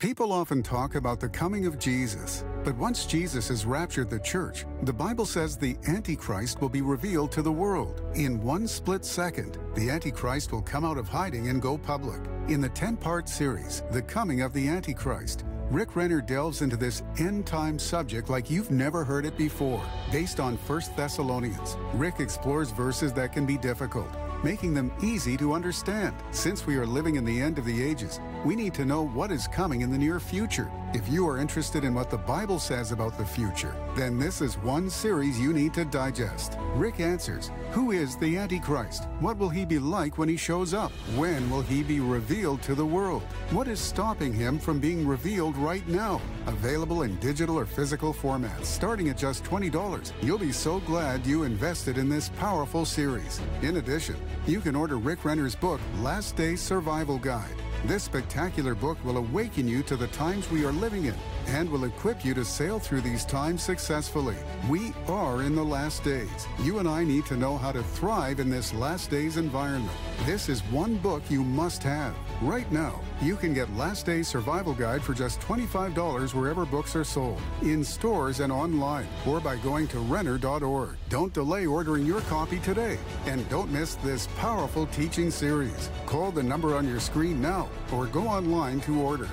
People 0.00 0.32
often 0.32 0.62
talk 0.62 0.96
about 0.96 1.20
the 1.20 1.28
coming 1.28 1.66
of 1.66 1.78
Jesus, 1.78 2.44
but 2.64 2.76
once 2.76 3.06
Jesus 3.06 3.48
has 3.48 3.64
raptured 3.64 4.10
the 4.10 4.18
church, 4.18 4.66
the 4.82 4.92
Bible 4.92 5.24
says 5.24 5.56
the 5.56 5.76
Antichrist 5.88 6.60
will 6.60 6.68
be 6.68 6.82
revealed 6.82 7.30
to 7.32 7.42
the 7.42 7.52
world. 7.52 8.02
In 8.14 8.42
one 8.42 8.66
split 8.66 9.04
second, 9.04 9.56
the 9.74 9.88
Antichrist 9.90 10.52
will 10.52 10.62
come 10.62 10.84
out 10.84 10.98
of 10.98 11.08
hiding 11.08 11.48
and 11.48 11.62
go 11.62 11.78
public. 11.78 12.20
In 12.48 12.60
the 12.60 12.68
10 12.68 12.96
part 12.96 13.28
series, 13.28 13.82
The 13.92 14.02
Coming 14.02 14.42
of 14.42 14.52
the 14.52 14.68
Antichrist, 14.68 15.44
Rick 15.70 15.96
Renner 15.96 16.20
delves 16.20 16.60
into 16.60 16.76
this 16.76 17.02
end 17.18 17.46
time 17.46 17.78
subject 17.78 18.28
like 18.28 18.50
you've 18.50 18.72
never 18.72 19.04
heard 19.04 19.24
it 19.24 19.38
before. 19.38 19.82
Based 20.12 20.40
on 20.40 20.56
1 20.56 20.82
Thessalonians, 20.96 21.78
Rick 21.94 22.18
explores 22.18 22.72
verses 22.72 23.12
that 23.14 23.32
can 23.32 23.46
be 23.46 23.56
difficult 23.56 24.10
making 24.44 24.74
them 24.74 24.92
easy 25.02 25.36
to 25.38 25.54
understand. 25.54 26.14
Since 26.30 26.66
we 26.66 26.76
are 26.76 26.86
living 26.86 27.16
in 27.16 27.24
the 27.24 27.40
end 27.40 27.58
of 27.58 27.64
the 27.64 27.82
ages, 27.82 28.20
we 28.44 28.54
need 28.54 28.74
to 28.74 28.84
know 28.84 29.06
what 29.06 29.30
is 29.30 29.48
coming 29.48 29.80
in 29.80 29.90
the 29.90 29.98
near 29.98 30.20
future. 30.20 30.70
If 30.92 31.08
you 31.08 31.26
are 31.28 31.38
interested 31.38 31.82
in 31.82 31.94
what 31.94 32.10
the 32.10 32.18
Bible 32.18 32.58
says 32.58 32.92
about 32.92 33.16
the 33.16 33.24
future, 33.24 33.74
then 33.96 34.18
this 34.18 34.40
is 34.40 34.58
one 34.58 34.90
series 34.90 35.40
you 35.40 35.52
need 35.52 35.72
to 35.74 35.84
digest. 35.84 36.58
Rick 36.74 37.00
answers 37.00 37.50
Who 37.70 37.90
is 37.90 38.16
the 38.16 38.36
Antichrist? 38.36 39.08
What 39.18 39.38
will 39.38 39.48
he 39.48 39.64
be 39.64 39.78
like 39.78 40.18
when 40.18 40.28
he 40.28 40.36
shows 40.36 40.74
up? 40.74 40.92
When 41.16 41.50
will 41.50 41.62
he 41.62 41.82
be 41.82 42.00
revealed 42.00 42.62
to 42.62 42.74
the 42.74 42.84
world? 42.86 43.22
What 43.50 43.66
is 43.66 43.80
stopping 43.80 44.32
him 44.32 44.58
from 44.58 44.78
being 44.78 45.06
revealed 45.06 45.56
right 45.56 45.86
now? 45.88 46.20
Available 46.46 47.02
in 47.02 47.16
digital 47.16 47.58
or 47.58 47.66
physical 47.66 48.12
formats, 48.12 48.66
starting 48.66 49.08
at 49.08 49.18
just 49.18 49.42
$20. 49.44 50.12
You'll 50.22 50.38
be 50.38 50.52
so 50.52 50.80
glad 50.80 51.26
you 51.26 51.44
invested 51.44 51.98
in 51.98 52.08
this 52.08 52.28
powerful 52.28 52.84
series. 52.84 53.40
In 53.62 53.78
addition, 53.78 54.16
you 54.46 54.60
can 54.60 54.76
order 54.76 54.98
Rick 54.98 55.24
Renner's 55.24 55.56
book, 55.56 55.80
Last 56.00 56.36
Day 56.36 56.56
Survival 56.56 57.18
Guide. 57.18 57.63
This 57.86 58.04
spectacular 58.04 58.74
book 58.74 58.96
will 59.04 59.18
awaken 59.18 59.68
you 59.68 59.82
to 59.82 59.94
the 59.94 60.06
times 60.06 60.50
we 60.50 60.64
are 60.64 60.72
living 60.72 61.04
in 61.04 61.14
and 61.48 61.68
will 61.68 61.84
equip 61.84 62.24
you 62.24 62.32
to 62.32 62.42
sail 62.42 62.78
through 62.78 63.02
these 63.02 63.26
times 63.26 63.62
successfully. 63.62 64.36
We 64.70 64.94
are 65.06 65.42
in 65.42 65.54
the 65.54 65.62
last 65.62 66.02
days. 66.02 66.46
You 66.60 66.78
and 66.78 66.88
I 66.88 67.04
need 67.04 67.26
to 67.26 67.36
know 67.36 67.58
how 67.58 67.72
to 67.72 67.82
thrive 67.82 68.40
in 68.40 68.48
this 68.48 68.72
last 68.72 69.10
days 69.10 69.36
environment. 69.36 69.92
This 70.24 70.48
is 70.48 70.62
one 70.70 70.96
book 70.96 71.22
you 71.28 71.44
must 71.44 71.82
have. 71.82 72.14
Right 72.40 72.70
now, 72.72 73.00
you 73.20 73.36
can 73.36 73.52
get 73.52 73.70
Last 73.76 74.06
Days 74.06 74.28
Survival 74.28 74.72
Guide 74.72 75.02
for 75.02 75.12
just 75.12 75.40
$25 75.40 76.34
wherever 76.34 76.64
books 76.64 76.96
are 76.96 77.04
sold, 77.04 77.40
in 77.60 77.84
stores 77.84 78.40
and 78.40 78.50
online, 78.50 79.06
or 79.26 79.40
by 79.40 79.56
going 79.56 79.86
to 79.88 79.98
Renner.org. 79.98 80.96
Don't 81.10 81.32
delay 81.34 81.66
ordering 81.66 82.06
your 82.06 82.22
copy 82.22 82.58
today. 82.60 82.98
And 83.26 83.46
don't 83.50 83.70
miss 83.70 83.96
this 83.96 84.26
powerful 84.38 84.86
teaching 84.86 85.30
series. 85.30 85.90
Call 86.06 86.30
the 86.30 86.42
number 86.42 86.74
on 86.74 86.88
your 86.88 87.00
screen 87.00 87.40
now 87.40 87.68
or 87.92 88.06
go 88.06 88.26
online 88.26 88.80
to 88.82 89.00
order. 89.00 89.28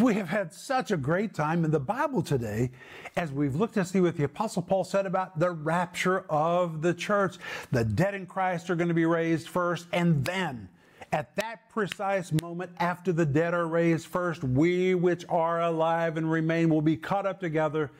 We 0.00 0.12
have 0.14 0.28
had 0.28 0.52
such 0.52 0.90
a 0.90 0.96
great 0.98 1.32
time 1.32 1.64
in 1.64 1.70
the 1.70 1.80
Bible 1.80 2.20
today 2.20 2.70
as 3.16 3.32
we've 3.32 3.54
looked 3.54 3.74
to 3.74 3.84
see 3.84 4.00
what 4.00 4.16
the 4.16 4.24
Apostle 4.24 4.60
Paul 4.60 4.84
said 4.84 5.06
about 5.06 5.38
the 5.38 5.50
rapture 5.50 6.20
of 6.28 6.82
the 6.82 6.92
church. 6.92 7.36
The 7.72 7.82
dead 7.82 8.14
in 8.14 8.26
Christ 8.26 8.68
are 8.68 8.76
going 8.76 8.88
to 8.88 8.94
be 8.94 9.06
raised 9.06 9.48
first, 9.48 9.86
and 9.94 10.22
then 10.22 10.68
at 11.12 11.34
that 11.36 11.70
precise 11.70 12.30
moment 12.42 12.72
after 12.78 13.10
the 13.10 13.24
dead 13.24 13.54
are 13.54 13.66
raised 13.66 14.06
first, 14.06 14.44
we 14.44 14.94
which 14.94 15.24
are 15.30 15.62
alive 15.62 16.18
and 16.18 16.30
remain 16.30 16.68
will 16.68 16.82
be 16.82 16.98
caught 16.98 17.24
up 17.24 17.40
together 17.40 17.90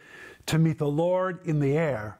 to 0.46 0.58
meet 0.58 0.76
the 0.76 0.86
Lord 0.86 1.38
in 1.46 1.60
the 1.60 1.78
air. 1.78 2.18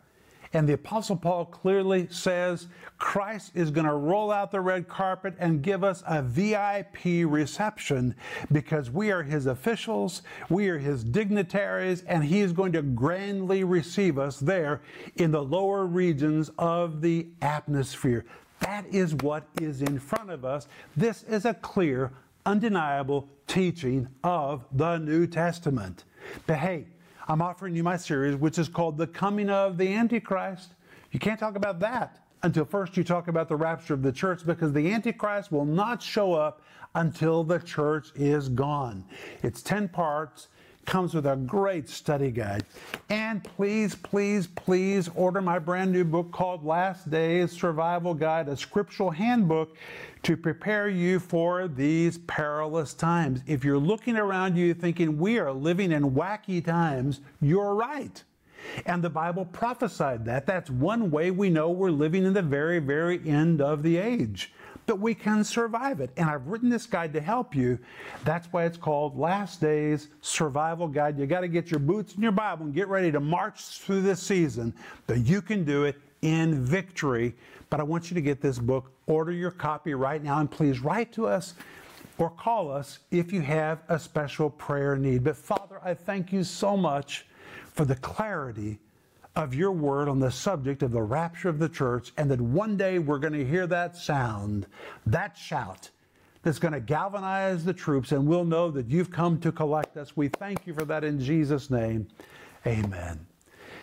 And 0.57 0.67
the 0.67 0.73
Apostle 0.73 1.17
Paul 1.17 1.45
clearly 1.45 2.09
says 2.09 2.69
Christ 2.97 3.53
is 3.55 3.71
going 3.71 3.87
to 3.87 3.93
roll 3.93 4.33
out 4.33 4.51
the 4.51 4.63
red 4.63 4.89
carpet 4.89 5.35
and 5.39 5.61
give 5.61 5.85
us 5.85 6.03
a 6.07 6.23
VIP 6.23 7.29
reception 7.31 8.15
because 8.51 8.91
we 8.91 9.11
are 9.11 9.23
his 9.23 9.45
officials, 9.45 10.23
we 10.49 10.71
are 10.71 10.79
his 10.79 11.05
dignitaries, 11.05 12.05
and 12.07 12.25
he 12.25 12.41
is 12.41 12.55
going 12.55 12.73
to 12.73 12.81
grandly 12.81 13.65
receive 13.65 14.19
us 14.19 14.41
there 14.41 14.81
in 15.17 15.31
the 15.31 15.43
lower 15.43 15.85
regions 15.85 16.51
of 16.57 17.03
the 17.03 17.27
atmosphere. 17.43 18.25
That 18.61 18.87
is 18.87 19.15
what 19.17 19.47
is 19.61 19.83
in 19.83 19.99
front 19.99 20.31
of 20.31 20.47
us. 20.47 20.69
This 20.97 21.23
is 21.25 21.45
a 21.45 21.53
clear, 21.53 22.13
undeniable 22.47 23.29
teaching 23.47 24.09
of 24.25 24.65
the 24.73 24.97
New 24.97 25.27
Testament. 25.27 26.05
But 26.47 26.57
hey, 26.57 26.87
I'm 27.29 27.43
offering 27.43 27.75
you 27.75 27.83
my 27.83 27.97
series, 27.97 28.37
which 28.37 28.57
is 28.57 28.69
called 28.69 28.97
The 28.97 29.07
Coming 29.09 29.51
of 29.51 29.79
the 29.79 29.93
Antichrist. 29.93 30.75
You 31.11 31.19
can't 31.19 31.41
talk 31.41 31.57
about 31.57 31.81
that 31.81 32.25
until 32.45 32.65
first 32.65 32.97
you 32.97 33.03
talk 33.03 33.27
about 33.27 33.49
the 33.49 33.57
rapture 33.57 33.95
of 33.95 34.03
the 34.03 34.13
church 34.13 34.47
because 34.47 34.73
the 34.73 34.93
Antichrist 34.93 35.51
will 35.51 35.65
not 35.65 36.01
show 36.01 36.35
up 36.35 36.63
until 36.95 37.43
the 37.43 37.59
church 37.59 38.13
is 38.15 38.49
gone. 38.49 39.05
It's 39.43 39.61
10 39.61 39.89
parts 39.89 40.49
comes 40.87 41.13
with 41.13 41.27
a 41.27 41.37
great 41.37 41.89
study 41.89 42.31
guide. 42.31 42.65
And 43.11 43.43
please, 43.43 43.95
please, 43.95 44.47
please 44.47 45.11
order 45.15 45.43
my 45.43 45.59
brand 45.59 45.93
new 45.93 46.05
book 46.05 46.33
called 46.33 46.65
Last 46.65 47.11
Days 47.11 47.53
Survival 47.53 48.15
Guide, 48.15 48.49
a 48.49 48.57
scriptural 48.57 49.11
handbook 49.11 49.77
to 50.23 50.37
prepare 50.37 50.89
you 50.89 51.19
for 51.19 51.69
these 51.69 52.19
perilous 52.19 52.95
times. 52.95 53.43
If 53.47 53.65
you're 53.65 53.79
looking 53.79 54.17
around 54.17 54.57
you 54.57 54.73
thinking 54.73 55.19
we 55.19 55.39
are 55.39 55.53
living 55.53 55.93
in 55.93 56.13
wacky 56.13 56.65
times, 56.65 57.21
you're 57.41 57.75
right. 57.75 58.23
And 58.87 59.03
the 59.03 59.11
Bible 59.11 59.45
prophesied 59.45 60.25
that. 60.25 60.47
That's 60.47 60.71
one 60.71 61.11
way 61.11 61.31
we 61.31 61.51
know 61.51 61.71
we're 61.71 61.91
living 61.91 62.25
in 62.25 62.33
the 62.33 62.43
very, 62.43 62.79
very 62.79 63.21
end 63.29 63.61
of 63.61 63.83
the 63.83 63.97
age. 63.97 64.53
But 64.87 65.01
we 65.01 65.15
can 65.15 65.43
survive 65.43 66.01
it. 66.01 66.11
And 66.17 66.31
I've 66.31 66.47
written 66.47 66.69
this 66.71 66.87
guide 66.87 67.13
to 67.15 67.21
help 67.21 67.55
you. 67.55 67.79
That's 68.25 68.47
why 68.53 68.65
it's 68.65 68.79
called 68.79 69.19
Last 69.19 69.61
Days 69.61 70.09
Survival 70.21 70.87
Guide. 70.87 71.19
You 71.19 71.27
got 71.27 71.41
to 71.41 71.49
get 71.49 71.71
your 71.71 71.81
boots 71.81 72.15
and 72.15 72.23
your 72.23 72.33
Bible 72.33 72.67
and 72.67 72.75
get 72.75 72.89
ready 72.89 73.11
to 73.11 73.21
march 73.21 73.61
through 73.61 74.03
this 74.03 74.23
season. 74.23 74.73
But 75.07 75.19
you 75.27 75.43
can 75.43 75.65
do 75.65 75.85
it 75.85 75.97
in 76.23 76.65
victory. 76.65 77.35
But 77.69 77.81
I 77.81 77.83
want 77.83 78.11
you 78.11 78.15
to 78.15 78.21
get 78.21 78.41
this 78.41 78.59
book. 78.59 78.93
Order 79.07 79.33
your 79.33 79.51
copy 79.51 79.95
right 79.95 80.23
now 80.23 80.39
and 80.39 80.51
please 80.51 80.81
write 80.81 81.13
to 81.15 81.27
us 81.27 81.55
or 82.19 82.31
call 82.31 82.71
us 82.71 83.01
if 83.11 83.33
you 83.33 83.41
have 83.41 83.83
a 83.89 83.99
special 83.99 84.51
prayer 84.51 84.97
need. 84.97 85.25
But 85.25 85.37
Father, 85.37 85.81
I 85.83 85.95
thank 85.95 86.33
you 86.33 86.45
so 86.45 86.77
much 86.77 87.27
for 87.73 87.85
the 87.85 87.97
clarity 87.97 88.79
of 89.37 89.55
your 89.55 89.71
word 89.71 90.09
on 90.09 90.19
the 90.19 90.31
subject 90.31 90.83
of 90.83 90.91
the 90.91 91.03
rapture 91.03 91.51
of 91.51 91.59
the 91.59 91.69
church, 91.69 92.13
and 92.17 92.31
that 92.31 92.41
one 92.41 92.77
day 92.77 92.99
we're 92.99 93.19
going 93.19 93.35
to 93.35 93.45
hear 93.45 93.67
that 93.67 93.95
sound, 93.95 94.67
that 95.05 95.37
shout, 95.37 95.91
that's 96.43 96.59
going 96.59 96.73
to 96.73 96.81
galvanize 96.81 97.65
the 97.65 97.75
troops, 97.75 98.13
and 98.13 98.27
we'll 98.27 98.47
know 98.47 98.71
that 98.71 98.89
you've 98.89 99.11
come 99.11 99.39
to 99.41 99.53
collect 99.53 99.97
us. 99.99 100.17
We 100.17 100.29
thank 100.29 100.67
you 100.67 100.73
for 100.73 100.87
that 100.87 101.05
in 101.05 101.21
Jesus' 101.21 101.71
name. 101.71 102.09
Amen. 102.67 103.27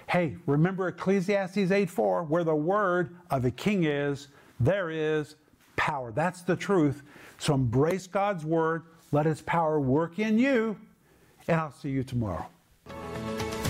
Hey, 0.09 0.37
remember 0.47 0.87
Ecclesiastes 0.87 1.71
8 1.71 1.89
4, 1.89 2.23
where 2.23 2.43
the 2.43 2.55
word 2.55 3.15
of 3.29 3.45
a 3.45 3.51
king 3.51 3.83
is, 3.83 4.29
there 4.59 4.89
is 4.89 5.35
power. 5.75 6.11
That's 6.11 6.41
the 6.41 6.55
truth. 6.55 7.03
So 7.37 7.53
embrace 7.53 8.07
God's 8.07 8.43
word, 8.43 8.83
let 9.11 9.27
its 9.27 9.41
power 9.41 9.79
work 9.79 10.17
in 10.17 10.39
you, 10.39 10.77
and 11.47 11.59
I'll 11.59 11.71
see 11.71 11.89
you 11.89 12.03
tomorrow. 12.03 12.47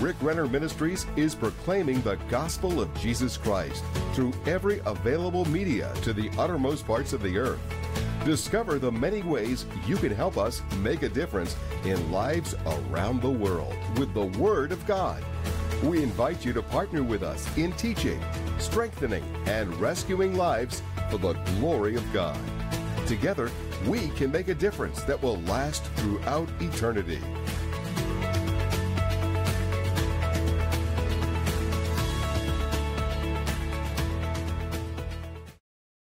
Rick 0.03 0.21
Renner 0.21 0.49
Ministries 0.49 1.05
is 1.15 1.33
proclaiming 1.33 2.01
the 2.01 2.17
gospel 2.29 2.81
of 2.81 2.93
Jesus 2.99 3.37
Christ 3.37 3.81
through 4.11 4.33
every 4.45 4.81
available 4.85 5.45
media 5.45 5.93
to 6.01 6.11
the 6.11 6.29
uttermost 6.37 6.85
parts 6.85 7.13
of 7.13 7.21
the 7.21 7.37
earth. 7.37 7.61
Discover 8.25 8.79
the 8.79 8.91
many 8.91 9.21
ways 9.21 9.65
you 9.87 9.95
can 9.95 10.13
help 10.13 10.37
us 10.37 10.61
make 10.79 11.03
a 11.03 11.09
difference 11.09 11.55
in 11.85 12.11
lives 12.11 12.53
around 12.65 13.21
the 13.21 13.29
world 13.29 13.73
with 13.97 14.13
the 14.13 14.25
Word 14.37 14.73
of 14.73 14.85
God. 14.85 15.23
We 15.81 16.03
invite 16.03 16.43
you 16.43 16.51
to 16.51 16.61
partner 16.61 17.01
with 17.01 17.23
us 17.23 17.47
in 17.57 17.71
teaching, 17.71 18.21
strengthening, 18.59 19.23
and 19.45 19.73
rescuing 19.79 20.35
lives 20.35 20.83
for 21.09 21.17
the 21.17 21.31
glory 21.31 21.95
of 21.95 22.03
God. 22.11 22.37
Together, 23.07 23.49
we 23.87 24.09
can 24.09 24.33
make 24.33 24.49
a 24.49 24.53
difference 24.53 25.01
that 25.03 25.23
will 25.23 25.39
last 25.43 25.85
throughout 25.95 26.49
eternity. 26.59 27.21